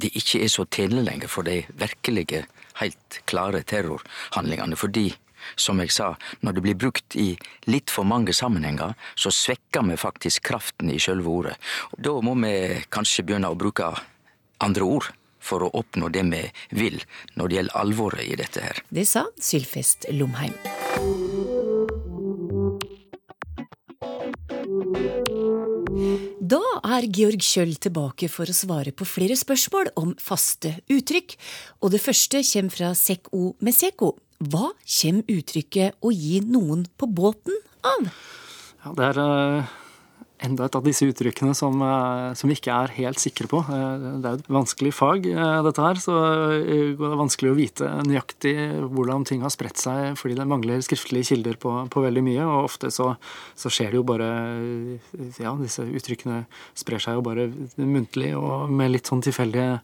det 0.00 0.10
ikke 0.16 0.42
er 0.42 0.50
så 0.50 0.66
tjenlig 0.66 1.04
lenger 1.06 1.30
for 1.30 1.46
de 1.46 1.60
virkelige, 1.78 2.44
helt 2.80 3.20
klare 3.30 3.62
terrorhandlingene. 3.62 4.78
Fordi 4.78 5.08
som 5.56 5.80
jeg 5.80 5.92
sa, 5.94 6.14
når 6.44 6.56
det 6.56 6.64
blir 6.64 6.78
brukt 6.78 7.16
i 7.16 7.30
litt 7.70 7.92
for 7.92 8.08
mange 8.08 8.34
sammenhenger, 8.36 8.94
så 9.14 9.32
svekker 9.34 9.86
vi 9.88 9.96
faktisk 10.00 10.44
kraften 10.50 10.92
i 10.92 10.98
sjølve 11.00 11.30
ordet. 11.30 11.56
Da 11.96 12.16
må 12.24 12.36
vi 12.42 12.82
kanskje 12.92 13.26
begynne 13.26 13.52
å 13.52 13.58
bruke 13.58 13.92
andre 14.60 14.84
ord 14.84 15.10
for 15.40 15.64
å 15.64 15.72
oppnå 15.80 16.10
det 16.12 16.26
vi 16.28 16.42
vil 16.76 17.00
når 17.34 17.48
det 17.48 17.58
gjelder 17.58 17.80
alvoret 17.80 18.26
i 18.28 18.36
dette 18.40 18.64
her. 18.64 18.82
Det 18.92 19.06
sa 19.08 19.26
Sylfest 19.40 20.10
Lomheim. 20.12 20.56
Da 26.50 26.58
er 26.96 27.04
Georg 27.14 27.44
Kjøll 27.44 27.76
tilbake 27.78 28.26
for 28.32 28.48
å 28.50 28.54
svare 28.56 28.90
på 28.96 29.06
flere 29.06 29.36
spørsmål 29.38 29.92
om 30.00 30.14
faste 30.18 30.72
uttrykk, 30.90 31.36
og 31.78 31.92
det 31.94 32.00
første 32.02 32.40
kommer 32.48 32.74
fra 32.74 32.88
Sekk-O 32.98 33.52
med 33.62 33.76
Seko. 33.76 34.16
Hva 34.40 34.72
kommer 34.72 35.30
uttrykket 35.30 36.00
'å 36.00 36.10
gi 36.10 36.40
noen 36.40 36.88
på 36.98 37.06
båten' 37.06 37.60
av? 37.86 38.08
Ja, 38.82 38.94
det 38.96 39.04
er 39.12 39.20
uh, 39.20 39.70
enda 40.46 40.66
et 40.66 40.76
av 40.78 40.84
disse 40.86 41.06
uttrykkene 41.08 41.54
som, 41.56 41.80
uh, 41.82 42.32
som, 42.38 42.50
vi 42.50 42.56
ikke 42.58 42.74
er 42.74 42.94
helt 42.96 43.20
sikre 43.22 43.48
på. 43.50 43.62
Uh, 43.66 44.20
det 44.22 44.30
er 44.30 44.38
et 44.38 44.50
vanskelig 44.52 44.92
fag, 44.96 45.28
dette 45.66 45.84
her, 45.84 46.00
så 46.00 46.16
det 46.64 47.08
er 47.08 47.18
vanskelig 47.20 47.52
å 47.52 47.58
vite 47.58 47.90
nøyaktig 48.08 48.54
hvordan 48.90 49.26
ting 49.28 49.44
har 49.44 49.52
spredt 49.54 49.80
seg, 49.80 50.16
fordi 50.20 50.38
det 50.38 50.48
mangler 50.50 50.84
skriftlige 50.84 51.32
kilder 51.32 51.58
på, 51.60 51.74
på 51.92 52.04
veldig 52.04 52.24
mye. 52.26 52.46
Og 52.46 52.70
ofte 52.70 52.92
så, 52.94 53.12
så, 53.58 53.72
skjer 53.72 53.92
det 53.92 54.00
jo 54.00 54.06
bare 54.06 54.30
Ja, 55.40 55.54
disse 55.60 55.84
uttrykkene 55.86 56.44
sprer 56.78 57.02
seg 57.02 57.18
jo 57.18 57.26
bare 57.26 57.48
muntlig 57.78 58.32
og 58.38 58.70
med 58.72 58.94
litt 58.94 59.10
sånn 59.10 59.22
tilfeldige 59.24 59.80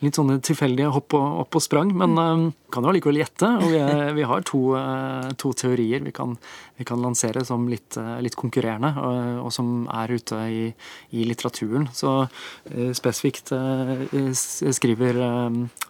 litt 0.00 0.16
sånne 0.16 0.38
tilfeldige 0.44 0.90
hopp 0.94 1.14
og, 1.16 1.26
opp 1.44 1.58
og 1.58 1.64
sprang. 1.64 1.92
Men 1.96 2.16
uh, 2.16 2.46
kan 2.72 2.84
jo 2.84 2.92
allikevel 2.92 3.20
gjette. 3.20 3.48
Og 3.60 3.72
vi, 3.72 3.80
vi 4.20 4.26
har 4.28 4.44
to, 4.48 4.60
uh, 4.78 5.28
to 5.40 5.52
teorier 5.58 6.04
vi 6.04 6.12
kan, 6.16 6.36
vi 6.80 6.86
kan, 6.88 7.02
lansere 7.04 7.44
som 7.46 7.66
litt, 7.70 7.98
uh, 8.00 8.16
litt 8.24 8.38
konkurrerende, 8.38 8.92
og, 8.96 9.20
og, 9.46 9.50
som 9.54 9.84
er 9.92 10.14
ute 10.16 10.40
i, 10.48 10.62
i 11.16 11.26
litteraturen. 11.28 11.88
Så 11.96 12.12
spesifikt 12.96 13.50
skriver 14.76 15.18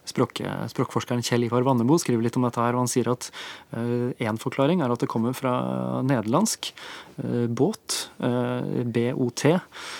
språk, 0.07 0.41
språkforskeren 0.71 1.23
Kjell 1.25 1.45
Ivar 1.45 1.65
Vannebo 1.65 1.97
skriver 2.01 2.25
litt 2.25 2.37
om 2.39 2.45
dette 2.47 2.61
her, 2.61 2.75
og 2.75 2.83
han 2.83 2.91
sier 2.91 3.11
at 3.11 3.29
én 4.21 4.39
forklaring 4.41 4.81
er 4.81 4.93
at 4.93 5.03
det 5.03 5.09
kommer 5.11 5.35
fra 5.37 5.53
nederlandsk 6.07 6.71
båt, 7.53 7.97
BOT, 8.17 9.43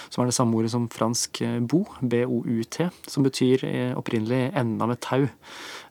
som 0.10 0.24
er 0.24 0.32
det 0.32 0.36
samme 0.36 0.58
ordet 0.58 0.74
som 0.74 0.88
fransk 0.92 1.44
bo, 1.70 1.84
BOUT, 2.02 2.80
som 3.12 3.28
betyr 3.28 3.66
opprinnelig 4.02 4.50
enden 4.50 4.82
av 4.84 4.94
et 4.94 5.02
tau. 5.04 5.28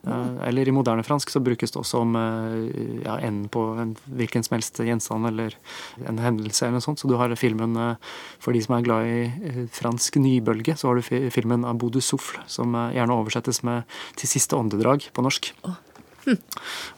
Mm. 0.03 0.39
Eller 0.49 0.69
i 0.69 0.73
moderne 0.73 1.05
fransk 1.05 1.29
så 1.29 1.43
brukes 1.45 1.75
det 1.75 1.81
også 1.81 2.01
om 2.07 2.15
eh, 2.17 3.03
ja, 3.05 3.19
enden 3.21 3.51
på 3.53 3.67
en 3.83 3.93
hvilken 4.17 4.45
som 4.47 4.57
helst 4.57 4.81
gjenstand 4.81 5.29
eller 5.29 5.57
en 6.09 6.23
hendelse 6.23 6.65
eller 6.65 6.79
noe 6.79 6.87
sånt. 6.87 7.03
Så 7.03 7.11
du 7.11 7.19
har 7.21 7.35
filmen 7.37 7.77
eh, 7.77 8.15
for 8.41 8.57
de 8.57 8.63
som 8.65 8.79
er 8.79 8.87
glad 8.87 9.11
i 9.11 9.67
fransk 9.77 10.17
nybølge, 10.23 10.79
så 10.81 10.91
har 10.91 10.99
du 11.01 11.31
filmen 11.35 11.69
Abou 11.69 11.93
du 11.93 12.01
Souffle, 12.05 12.43
som 12.49 12.75
gjerne 12.95 13.17
oversettes 13.17 13.63
med 13.67 13.85
'Til 14.17 14.29
siste 14.29 14.57
åndedrag' 14.57 15.11
på 15.13 15.25
norsk. 15.25 15.53
Oh. 15.69 15.77
Hm. 16.25 16.37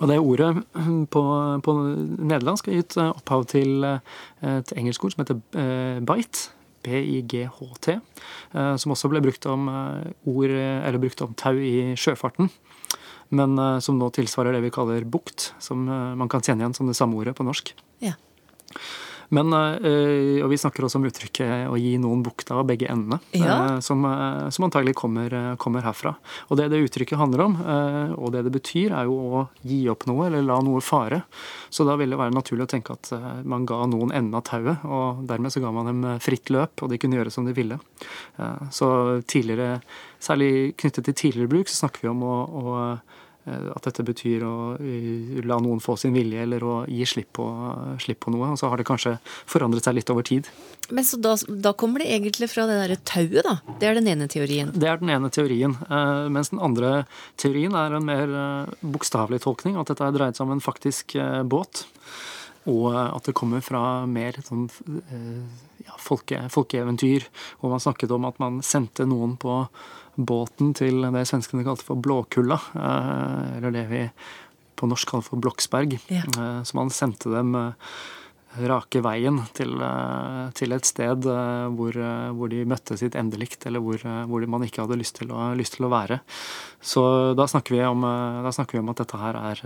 Og 0.03 0.09
det 0.09 0.19
ordet 0.19 0.65
hm, 0.75 1.07
på, 1.07 1.23
på 1.63 1.73
nederlandsk 2.19 2.67
har 2.67 2.75
gitt 2.75 2.97
opphav 2.99 3.47
til 3.47 3.85
et 3.87 4.73
engelsk 4.75 5.05
ord 5.05 5.15
som 5.15 5.23
heter 5.23 6.03
bite 6.03 6.51
PIGHT, 6.83 7.89
eh, 7.95 8.75
som 8.77 8.95
også 8.95 9.11
ble 9.13 9.23
brukt 9.25 9.47
om, 9.51 9.69
eh, 9.69 10.13
ord, 10.29 10.51
eller 10.51 11.03
brukt 11.03 11.23
om 11.25 11.35
tau 11.35 11.55
i 11.57 11.95
sjøfarten. 11.99 12.51
Men 13.31 13.57
eh, 13.59 13.79
som 13.81 13.99
nå 13.99 14.11
tilsvarer 14.13 14.53
det 14.57 14.65
vi 14.67 14.75
kaller 14.75 15.07
bukt, 15.09 15.53
som 15.63 15.85
man 15.87 16.29
kan 16.29 16.45
kjenne 16.45 16.65
igjen 16.65 16.77
som 16.77 16.91
det 16.91 16.99
samme 16.99 17.17
ordet 17.17 17.37
på 17.39 17.47
norsk. 17.47 17.75
Ja. 18.05 18.17
Men, 19.33 19.53
og 19.53 20.49
vi 20.51 20.59
snakker 20.61 20.85
også 20.85 21.01
om 21.01 21.07
uttrykket 21.09 21.69
'å 21.71 21.79
gi 21.81 21.95
noen 22.01 22.23
bukta 22.25 22.59
av 22.61 22.67
begge 22.69 22.89
endene', 22.93 23.21
ja. 23.33 23.81
som, 23.81 24.05
som 24.53 24.67
antagelig 24.67 24.95
kommer, 24.99 25.57
kommer, 25.57 25.85
herfra. 25.87 26.15
Og 26.51 26.59
det 26.61 26.69
det 26.73 26.83
uttrykket 26.85 27.19
handler 27.19 27.45
om, 27.47 27.57
og 28.19 28.33
det 28.35 28.45
det 28.45 28.53
betyr, 28.53 28.93
er 28.93 29.09
jo 29.09 29.17
å 29.17 29.47
gi 29.65 29.89
opp 29.89 30.07
noe 30.11 30.27
eller 30.29 30.45
la 30.45 30.61
noe 30.61 30.83
fare. 30.85 31.23
Så 31.73 31.87
da 31.89 31.97
vil 31.97 32.13
det 32.13 32.21
være 32.21 32.37
naturlig 32.37 32.67
å 32.67 32.73
tenke 32.75 32.93
at 32.93 33.13
man 33.49 33.65
ga 33.69 33.81
noen 33.89 34.13
enden 34.13 34.37
av 34.37 34.45
tauet, 34.49 34.85
og 34.85 35.25
dermed 35.29 35.55
så 35.55 35.65
ga 35.65 35.73
man 35.73 35.89
dem 35.89 36.05
fritt 36.21 36.53
løp, 36.53 36.85
og 36.85 36.93
de 36.93 37.01
kunne 37.01 37.17
gjøre 37.17 37.33
som 37.33 37.49
de 37.49 37.57
ville. 37.57 37.81
Så 38.71 39.23
tidligere, 39.27 39.81
særlig 40.21 40.77
knyttet 40.77 41.09
til 41.09 41.19
tidligere 41.25 41.53
bruk, 41.57 41.73
så 41.73 41.87
snakker 41.87 42.05
vi 42.05 42.13
om 42.13 42.23
å, 42.29 42.37
å 42.45 42.79
Eh, 42.93 43.22
at 43.51 43.87
dette 43.89 44.05
betyr 44.07 44.45
å 44.47 44.57
eh, 44.79 45.41
la 45.47 45.57
noen 45.63 45.81
få 45.83 45.97
sin 45.99 46.15
vilje, 46.15 46.45
eller 46.45 46.63
å 46.63 46.75
gi 46.87 47.07
slipp 47.09 47.33
på, 47.39 47.47
slipp 48.03 48.21
på 48.23 48.35
noe. 48.35 48.53
Og 48.53 48.61
så 48.61 48.71
har 48.71 48.79
det 48.79 48.87
kanskje 48.87 49.17
forandret 49.51 49.87
seg 49.87 49.97
litt 49.99 50.13
over 50.15 50.27
tid. 50.27 50.51
Men 50.95 51.07
så 51.07 51.19
da, 51.23 51.35
da 51.49 51.73
kommer 51.79 52.03
det 52.03 52.13
egentlig 52.15 52.51
fra 52.53 52.69
det 52.71 52.79
derre 52.79 52.99
tauet, 53.09 53.41
da? 53.47 53.57
Det 53.81 53.89
er 53.89 53.99
den 53.99 54.11
ene 54.13 54.29
teorien? 54.31 54.71
Det 54.75 54.91
er 54.91 55.01
den 55.03 55.11
ene 55.15 55.31
teorien. 55.35 55.75
Eh, 55.89 56.29
mens 56.35 56.53
den 56.55 56.63
andre 56.63 56.93
teorien 57.41 57.75
er 57.79 57.99
en 57.99 58.07
mer 58.07 58.37
bokstavelig 58.83 59.43
tolkning. 59.47 59.81
At 59.81 59.91
dette 59.91 60.07
er 60.07 60.15
dreid 60.15 60.39
seg 60.39 60.47
om 60.47 60.55
en 60.55 60.63
faktisk 60.63 61.17
båt. 61.51 61.87
Og 62.71 62.93
at 62.95 63.27
det 63.27 63.35
kommer 63.35 63.63
fra 63.65 64.05
mer 64.07 64.37
sånn 64.47 64.69
ja, 65.83 65.97
folke, 65.99 66.45
folkeeventyr. 66.53 67.27
Hvor 67.59 67.75
man 67.75 67.83
snakket 67.83 68.15
om 68.15 68.29
at 68.29 68.39
man 68.39 68.63
sendte 68.63 69.09
noen 69.09 69.35
på 69.41 69.65
båten 70.17 70.73
til 70.77 71.05
det 71.13 71.27
svenskene 71.29 71.65
kalte 71.67 71.87
for 71.87 72.01
Blåkulla, 72.01 72.59
eh, 72.77 73.59
eller 73.59 73.75
det 73.75 73.87
vi 73.91 74.07
på 74.77 74.89
norsk 74.91 75.09
kaller 75.09 75.29
for 75.29 75.41
Bloksberg. 75.41 75.99
Ja. 76.13 76.25
Eh, 76.27 76.59
så 76.63 76.77
man 76.77 76.93
sendte 76.93 77.33
dem 77.33 77.55
eh, 77.57 77.95
rake 78.69 79.01
veien 79.01 79.39
til, 79.57 79.81
til 80.53 80.75
et 80.77 80.85
sted 80.85 81.25
hvor, 81.25 81.97
hvor, 82.37 82.51
de 82.53 82.67
møtte 82.69 82.99
sitt 83.01 83.15
endelikt, 83.17 83.65
eller 83.65 83.81
hvor, 83.81 84.03
hvor 84.29 84.45
man 84.45 84.67
ikke 84.67 84.83
hadde 84.85 84.99
lyst 85.01 85.17
til, 85.17 85.33
å, 85.33 85.55
lyst 85.57 85.79
til, 85.79 85.87
å, 85.89 85.89
være. 85.89 86.19
Så 86.85 87.01
da 87.33 87.47
snakker, 87.49 87.81
om, 87.89 88.05
da 88.05 88.53
snakker, 88.53 88.77
vi 88.77 88.83
om, 88.83 88.93
at 88.93 89.01
dette 89.01 89.23
her 89.23 89.41
er 89.41 89.65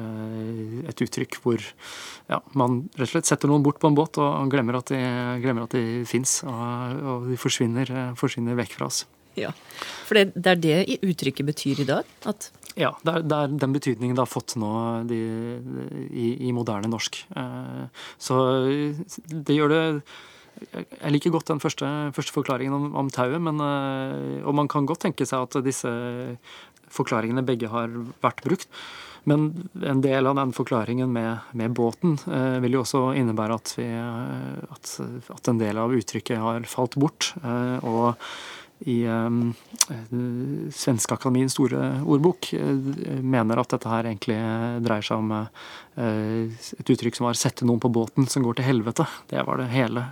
et 0.87 1.03
uttrykk 1.03 1.41
hvor 1.43 1.67
ja, 2.31 2.39
man 2.55 2.85
rett 2.95 3.09
og 3.09 3.17
slett 3.17 3.33
setter 3.33 3.51
noen 3.51 3.67
bort 3.67 3.83
på 3.83 3.91
en 3.91 3.99
båt 3.99 4.23
og 4.23 4.55
glemmer 4.55 4.79
at 4.79 4.95
de, 4.95 5.03
glemmer 5.43 5.67
de 5.75 6.07
fins, 6.07 6.39
og, 6.47 7.03
og, 7.03 7.29
de 7.33 7.43
forsvinner, 7.43 7.91
forsvinner 8.23 8.55
vekk 8.63 8.79
fra 8.79 8.87
oss. 8.87 9.03
Ja, 9.47 9.53
For 10.09 10.17
det, 10.19 10.31
det, 10.35 10.53
er 10.53 10.63
det 10.63 11.01
uttrykket 11.05 11.47
betyr 11.49 11.83
i 11.83 11.89
dag? 11.89 12.15
At 12.29 12.51
ja, 12.77 12.91
det 13.05 13.13
er, 13.13 13.25
det 13.25 13.37
er, 13.37 13.53
den 13.65 13.73
betydningen 13.73 14.17
det 14.17 14.21
har 14.21 14.29
fått 14.29 14.55
nå 14.61 14.71
de, 15.09 15.19
i, 16.13 16.29
i, 16.45 16.53
moderne 16.57 16.91
norsk. 16.93 17.23
Eh, 17.33 18.05
så 18.21 18.41
det 19.27 19.57
gjør 19.57 19.73
det 19.73 19.83
Jeg 21.01 21.13
liker 21.13 21.33
godt 21.33 21.49
den 21.53 21.61
første, 21.61 21.89
første 22.17 22.37
forklaringen 22.37 22.77
om, 22.77 22.91
om 23.01 23.11
tauet, 23.13 23.41
men, 23.41 23.61
eh, 23.65 24.45
og 24.45 24.57
man 24.61 24.69
kan 24.73 24.89
godt 24.89 25.07
tenke 25.07 25.29
seg 25.29 25.49
at 25.49 25.61
disse 25.65 25.93
forklaringene 26.93 27.45
begge 27.45 27.73
har 27.73 27.93
vært 28.25 28.45
brukt. 28.45 28.69
Men 29.27 29.49
en 29.83 30.01
del 30.05 30.29
av 30.29 30.37
den 30.39 30.53
forklaringen 30.55 31.11
med, 31.11 31.49
med 31.59 31.73
båten 31.75 32.15
eh, 32.31 32.61
vil 32.63 32.77
jo 32.77 32.85
også 32.85 33.01
innebære 33.19 33.57
at, 33.59 33.73
vi, 33.75 33.87
at, 34.71 34.93
at, 35.35 35.49
en 35.51 35.59
del 35.59 35.81
av 35.83 35.97
uttrykket 35.97 36.39
har 36.39 36.69
falt 36.71 36.95
bort. 37.01 37.33
Eh, 37.41 37.89
og 37.89 38.15
i 38.85 39.07
um, 39.09 39.55
Svenske 40.75 41.17
Akademiens 41.17 41.55
store 41.57 42.03
ordbok 42.05 42.51
mener 43.25 43.63
at 43.63 43.73
dette 43.73 43.89
her 43.89 44.11
egentlig 44.11 44.37
dreier 44.85 45.07
seg 45.07 45.23
om 45.23 45.33
et 45.37 46.93
uttrykk 46.93 47.17
som 47.17 47.29
var 47.29 47.39
'sette 47.41 47.65
noen 47.65 47.81
på 47.81 47.89
båten 47.89 48.29
som 48.29 48.45
går 48.45 48.59
til 48.59 48.69
helvete'. 48.69 49.09
Det 49.33 49.47
var 49.47 49.57
det 49.57 49.73
hele 49.73 50.05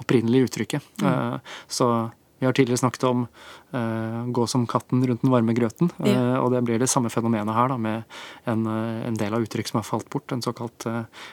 opprinnelige 0.00 0.50
uttrykket. 0.50 0.82
Mm. 1.00 1.40
Så 1.68 2.10
vi 2.40 2.46
har 2.46 2.52
tidligere 2.52 2.80
snakket 2.80 3.04
om 3.04 3.26
uh, 3.74 4.26
'gå 4.32 4.46
som 4.46 4.66
katten 4.66 5.06
rundt 5.06 5.20
den 5.22 5.30
varme 5.30 5.52
grøten'. 5.52 5.90
Ja. 5.98 6.12
Uh, 6.16 6.38
og 6.40 6.54
det 6.54 6.62
blir 6.64 6.78
det 6.80 6.88
samme 6.88 7.12
fenomenet 7.12 7.52
her, 7.54 7.68
da, 7.68 7.76
med 7.76 8.02
en, 8.48 8.62
uh, 8.66 9.04
en, 9.04 9.18
del 9.20 9.34
av 9.36 9.44
uttrykk 9.44 9.68
som 9.68 9.76
har 9.76 9.84
falt 9.84 10.08
bort. 10.08 10.32
En 10.32 10.40
såkalt 10.40 10.86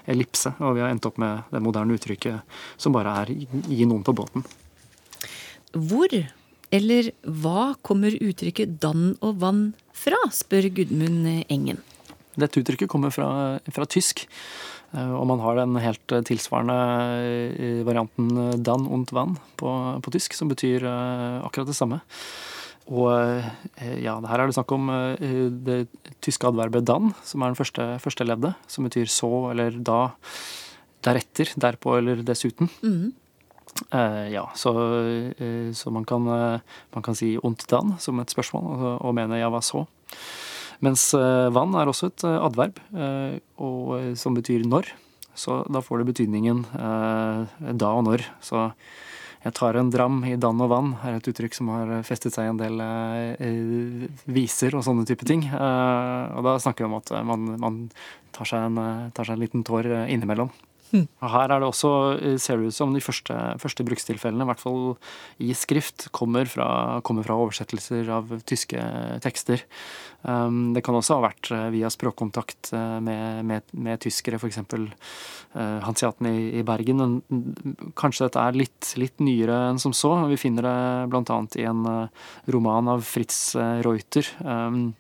ellipse. 0.06 0.52
Og 0.60 0.76
vi 0.76 0.84
har 0.84 0.92
endt 0.92 1.08
opp 1.08 1.18
med 1.18 1.48
det 1.52 1.64
moderne 1.64 1.96
uttrykket 1.96 2.60
som 2.76 2.92
bare 2.92 3.14
er 3.24 3.32
'gi 3.32 3.88
noen 3.88 4.04
på 4.04 4.18
båten'. 4.20 4.44
Hvor 5.72 6.12
eller 6.72 7.12
hva 7.24 7.76
kommer 7.82 8.12
uttrykket 8.12 8.80
'dann 8.80 9.18
og 9.22 9.40
vann' 9.40 9.74
fra, 9.94 10.18
spør 10.32 10.70
Gudmund 10.74 11.46
Engen. 11.50 11.80
Dette 12.38 12.62
uttrykket 12.62 12.90
kommer 12.90 13.10
fra, 13.10 13.60
fra 13.72 13.86
tysk. 13.86 14.28
Eh, 14.96 15.14
og 15.14 15.26
man 15.28 15.42
har 15.44 15.58
den 15.60 15.76
helt 15.84 16.14
eh, 16.16 16.24
tilsvarende 16.28 16.78
eh, 17.58 17.82
varianten 17.88 18.30
'dann 18.64 18.88
und 18.88 19.12
vann' 19.12 19.38
på, 19.58 19.70
på 20.02 20.12
tysk, 20.12 20.34
som 20.34 20.48
betyr 20.48 20.86
akkurat 21.44 21.68
det 21.68 21.76
samme. 21.76 22.02
Og 22.88 23.12
ja, 24.00 24.14
her 24.16 24.40
er 24.40 24.48
det 24.48 24.56
snakk 24.56 24.72
om 24.72 24.88
det 25.20 25.90
tyske 26.24 26.48
adverbet 26.48 26.86
'dann', 26.86 27.14
som 27.22 27.44
er 27.44 27.52
den 27.52 27.60
første, 27.60 28.00
første 28.00 28.24
leddet, 28.24 28.56
som 28.66 28.88
betyr 28.88 29.06
så 29.12 29.52
eller 29.52 29.72
da, 29.72 30.14
deretter, 31.04 31.52
derpå 31.60 31.98
eller 31.98 32.24
dessuten. 32.24 32.70
Mm. 32.82 33.12
Uh, 33.94 34.28
ja, 34.32 34.50
så, 34.56 34.74
uh, 35.40 35.74
så 35.74 35.92
man, 35.94 36.06
kan, 36.06 36.28
uh, 36.28 36.60
man, 36.94 37.04
kan, 37.04 37.16
si 37.16 37.38
'ondt 37.38 37.68
dan' 37.68 37.98
som 38.00 38.20
et 38.20 38.30
spørsmål, 38.30 38.64
og, 38.64 39.06
og 39.06 39.16
mene 39.16 39.40
'ja, 39.40 39.50
hva 39.50 39.62
så'? 39.62 39.88
Mens 40.80 41.10
vann 41.14 41.74
er 41.74 41.90
også 41.90 42.06
et 42.06 42.24
adverb, 42.24 42.78
og, 43.58 44.14
som 44.14 44.36
betyr 44.38 44.62
når. 44.62 44.86
Så 45.34 45.66
da 45.74 45.82
får 45.82 45.98
det 45.98 46.14
betydningen 46.14 46.60
da 47.82 47.90
og 47.98 48.04
når. 48.06 48.22
Så 48.46 48.70
jeg 49.42 49.56
tar 49.58 49.74
en 49.74 49.90
dram 49.90 50.22
i 50.22 50.36
dann 50.38 50.62
og 50.62 50.70
vann 50.70 50.94
er 51.02 51.18
et 51.18 51.30
uttrykk 51.32 51.58
som 51.58 51.74
har 51.74 52.04
festet 52.06 52.38
seg 52.38 52.46
i 52.46 52.52
en 52.54 52.62
del 52.62 52.78
viser 54.30 54.78
og 54.78 54.86
sånne 54.86 55.08
type 55.10 55.26
ting. 55.26 55.50
og 55.50 56.46
da 56.46 56.60
snakker 56.62 56.86
vi 56.86 56.92
om 56.92 57.02
at 57.02 57.10
man, 57.26 57.58
man 57.58 57.90
tar, 58.32 58.46
seg 58.46 58.70
en, 58.70 59.10
tar 59.10 59.26
seg 59.26 59.34
en 59.34 59.42
liten 59.42 59.66
tår 59.66 59.90
innimellom. 60.06 60.54
Her 60.94 61.52
er 61.52 61.60
det 61.60 61.68
også, 61.68 61.92
eh, 62.22 62.38
ser 62.40 62.58
det 62.58 62.72
ut 62.72 62.76
som 62.76 62.94
de 62.94 63.02
første, 63.04 63.36
første 63.60 63.84
brukstilfellene, 63.84 64.46
i 64.46 64.50
hvert 64.50 64.62
fall 64.62 64.98
i 65.44 65.54
skrift, 65.58 66.08
kommer 66.16 66.48
fra, 66.48 67.02
kommer 67.02 67.28
fra 67.28 67.36
oversettelser 67.36 68.08
av 68.14 68.32
tyske 68.48 68.82
tekster. 69.24 69.64
Um, 70.24 70.74
det 70.74 70.84
kan 70.84 70.96
også 70.98 71.20
ha 71.20 71.28
vært 71.28 71.52
eh, 71.54 71.68
via 71.76 71.92
språkkontakt 71.94 72.72
eh, 72.76 73.00
med, 73.04 73.46
med, 73.48 73.74
med 73.74 74.02
tyskere, 74.04 74.40
f.eks. 74.40 74.60
Uh, 75.56 75.80
Hanseaten 75.86 76.30
i, 76.30 76.60
i 76.60 76.64
Bergen. 76.68 77.22
Kanskje 77.98 78.28
dette 78.28 78.44
er 78.44 78.58
litt, 78.58 78.94
litt, 79.00 79.20
nyere 79.24 79.60
enn 79.72 79.82
som 79.82 79.96
så. 79.96 80.14
Vi 80.32 80.40
finner 80.40 80.68
det 80.68 80.78
bl.a. 81.12 81.42
i 81.58 81.68
en 81.68 81.84
roman 82.54 82.96
av 82.96 83.06
Fritz 83.08 83.56
Reuter. 83.86 84.28
Um, 84.44 84.96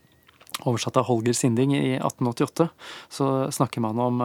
oversatt 0.65 0.97
av 0.97 1.05
Holger 1.09 1.35
Sinding 1.37 1.75
i 1.75 1.97
1888, 1.99 2.69
så 3.13 3.27
snakker 3.53 3.83
man 3.83 3.99
om 4.01 4.23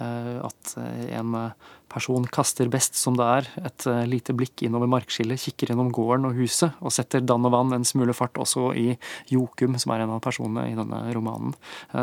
Eh, 0.00 0.36
at 0.46 0.76
eh, 0.78 1.18
en 1.18 1.34
eh, 1.34 1.70
person 1.90 2.22
kaster 2.30 2.68
best 2.70 2.94
som 2.94 3.16
det 3.18 3.26
er, 3.26 3.48
et 3.66 3.86
lite 4.06 4.30
blikk 4.38 4.62
innover 4.62 4.86
markskillet, 4.92 5.40
kikker 5.42 5.72
gjennom 5.72 5.88
gården 5.90 6.28
og 6.28 6.36
huset, 6.38 6.76
og 6.78 6.94
setter 6.94 7.24
dann 7.26 7.48
og 7.48 7.50
vann 7.50 7.74
en 7.74 7.86
smule 7.88 8.14
fart 8.14 8.38
også 8.38 8.68
i 8.78 8.92
Jokum, 9.32 9.74
som 9.82 9.96
er 9.96 10.04
en 10.04 10.12
av 10.14 10.22
personene 10.22 10.68
i 10.70 10.76
denne 10.78 11.00
romanen. 11.16 11.56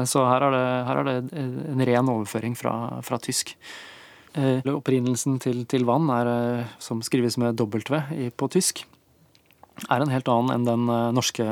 Så 0.03 0.25
her 0.27 0.43
er 0.49 0.57
det, 0.57 0.65
her 0.89 0.99
er 0.99 1.07
det 1.07 1.45
en 1.71 1.85
ren 1.87 2.11
overføring 2.11 2.59
fra, 2.59 2.73
fra 2.99 3.21
tysk. 3.23 3.55
Opprinnelsen 4.35 5.39
til, 5.39 5.63
til 5.71 5.87
vann 5.87 6.11
er, 6.11 6.67
som 6.83 6.99
skrives 6.99 7.39
med 7.39 7.55
W 7.55 8.29
på 8.35 8.51
tysk 8.51 8.83
er 9.85 10.03
en 10.03 10.11
helt 10.11 10.29
annen 10.31 10.53
enn 10.55 10.67
den 10.67 10.85
eh, 10.91 11.09
norske 11.15 11.45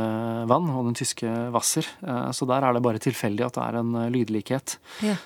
vann 0.50 0.70
og 0.74 0.88
den 0.90 0.98
tyske 0.98 1.30
Wasser. 1.54 1.88
Eh, 2.02 2.30
så 2.36 2.48
der 2.50 2.66
er 2.66 2.76
det 2.76 2.84
bare 2.86 3.02
tilfeldig 3.02 3.46
at 3.48 3.58
det 3.58 3.66
er 3.66 3.80
en 3.82 3.92
eh, 4.00 4.10
lydlikhet. 4.14 4.78
Ja. 5.06 5.18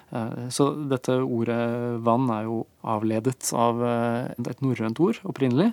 Så 0.54 0.72
dette 0.92 1.20
ordet 1.24 1.60
vann 2.06 2.28
er 2.34 2.48
jo 2.48 2.64
avledet 2.88 3.52
av 3.56 3.82
et 3.84 4.64
norrønt 4.64 5.00
ord 5.04 5.20
opprinnelig. 5.30 5.72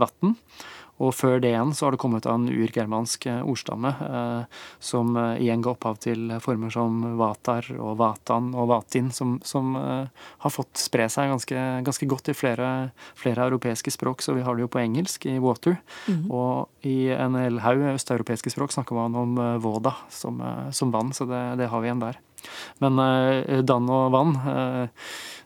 Vatn. 0.00 0.36
Og 1.02 1.10
før 1.14 1.40
det 1.42 1.50
igjen 1.50 1.72
så 1.74 1.86
har 1.86 1.94
det 1.94 2.00
kommet 2.02 2.26
av 2.28 2.36
en 2.38 2.46
urgermansk 2.50 3.26
eh, 3.26 3.40
ordstamme 3.42 3.90
eh, 4.06 4.60
som 4.78 5.16
eh, 5.18 5.42
igjen 5.42 5.64
ga 5.64 5.72
opphav 5.72 5.98
til 6.04 6.30
former 6.44 6.70
som 6.70 7.00
vatar 7.18 7.66
og 7.74 7.96
vatan 7.98 8.52
og 8.54 8.68
vatin, 8.70 9.10
som, 9.14 9.36
som 9.46 9.74
har 9.74 10.52
fått 10.52 10.78
spre 10.78 11.08
seg 11.10 11.32
ganske, 11.32 11.64
ganske 11.86 12.08
godt 12.08 12.30
i 12.30 12.36
flere, 12.36 12.68
flere, 13.18 13.48
europeiske 13.48 13.92
språk. 13.94 14.22
Så 14.22 14.36
vi 14.36 14.44
har 14.46 14.54
det 14.54 14.64
jo 14.64 14.70
på 14.70 14.82
engelsk, 14.82 15.26
i 15.26 15.40
water. 15.42 15.76
Mm. 16.06 16.28
Og 16.32 16.86
i 16.86 17.10
en 17.14 17.36
hel 17.38 17.58
haug 17.64 17.82
østeuropeiske 17.94 18.52
språk 18.54 18.74
snakker 18.74 18.96
man 18.96 19.16
om 19.18 19.34
voda 19.62 19.94
som, 20.12 20.40
som 20.74 20.94
vann, 20.94 21.12
så 21.16 21.26
det, 21.28 21.42
det, 21.60 21.70
har 21.72 21.82
vi 21.82 21.90
igjen 21.90 22.04
der. 22.04 22.20
Men 22.82 22.98
dann 23.66 23.88
og 23.92 24.10
vann 24.14 24.34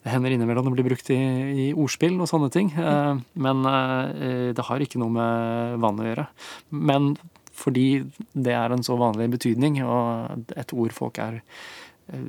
det 0.09 0.15
hender 0.15 0.33
innimellom 0.33 0.71
det 0.71 0.77
blir 0.77 0.87
brukt 0.89 1.11
i, 1.13 1.19
i 1.19 1.67
ordspill 1.77 2.17
og 2.23 2.31
sånne 2.31 2.49
ting. 2.55 2.71
Eh, 2.73 3.19
men 3.45 3.67
eh, 3.69 4.51
det 4.57 4.65
har 4.69 4.85
ikke 4.85 5.01
noe 5.03 5.13
med 5.13 5.83
vann 5.83 6.01
å 6.01 6.07
gjøre. 6.07 6.27
Men 6.71 7.11
fordi 7.59 7.89
det 8.33 8.55
er 8.55 8.73
en 8.73 8.85
så 8.87 8.97
vanlig 8.97 9.29
betydning, 9.35 9.81
og 9.83 10.55
et 10.57 10.73
ord 10.73 10.95
folk 10.95 11.19
er 11.23 11.41
eh, 11.41 11.67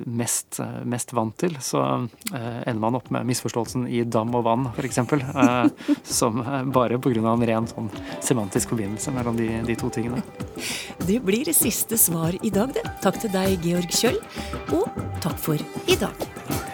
mest, 0.04 0.60
mest 0.84 1.14
vant 1.16 1.36
til, 1.40 1.56
så 1.64 1.82
ender 2.32 2.80
man 2.82 2.98
opp 2.98 3.10
med 3.14 3.28
misforståelsen 3.30 3.86
i 3.88 4.02
dam 4.04 4.34
og 4.36 4.44
vann, 4.46 4.68
f.eks. 4.74 4.98
Eh, 4.98 5.94
som 6.04 6.42
bare 6.72 6.98
pga. 6.98 7.20
en 7.32 7.46
ren 7.46 7.68
sånn 7.70 7.90
semantisk 8.20 8.74
forbindelse 8.74 9.14
mellom 9.16 9.36
de, 9.36 9.48
de, 9.66 9.76
to 9.76 9.90
tingene. 9.90 10.22
Det 11.10 11.20
blir 11.24 11.52
siste 11.56 11.98
svar 11.98 12.36
i 12.42 12.50
dag, 12.50 12.74
det. 12.76 12.84
Takk 13.02 13.20
til 13.22 13.32
deg, 13.34 13.56
Georg 13.64 13.94
Kjøll, 13.94 14.20
og 14.76 15.00
takk 15.24 15.38
for 15.40 15.70
i 15.90 15.96
dag. 15.98 16.69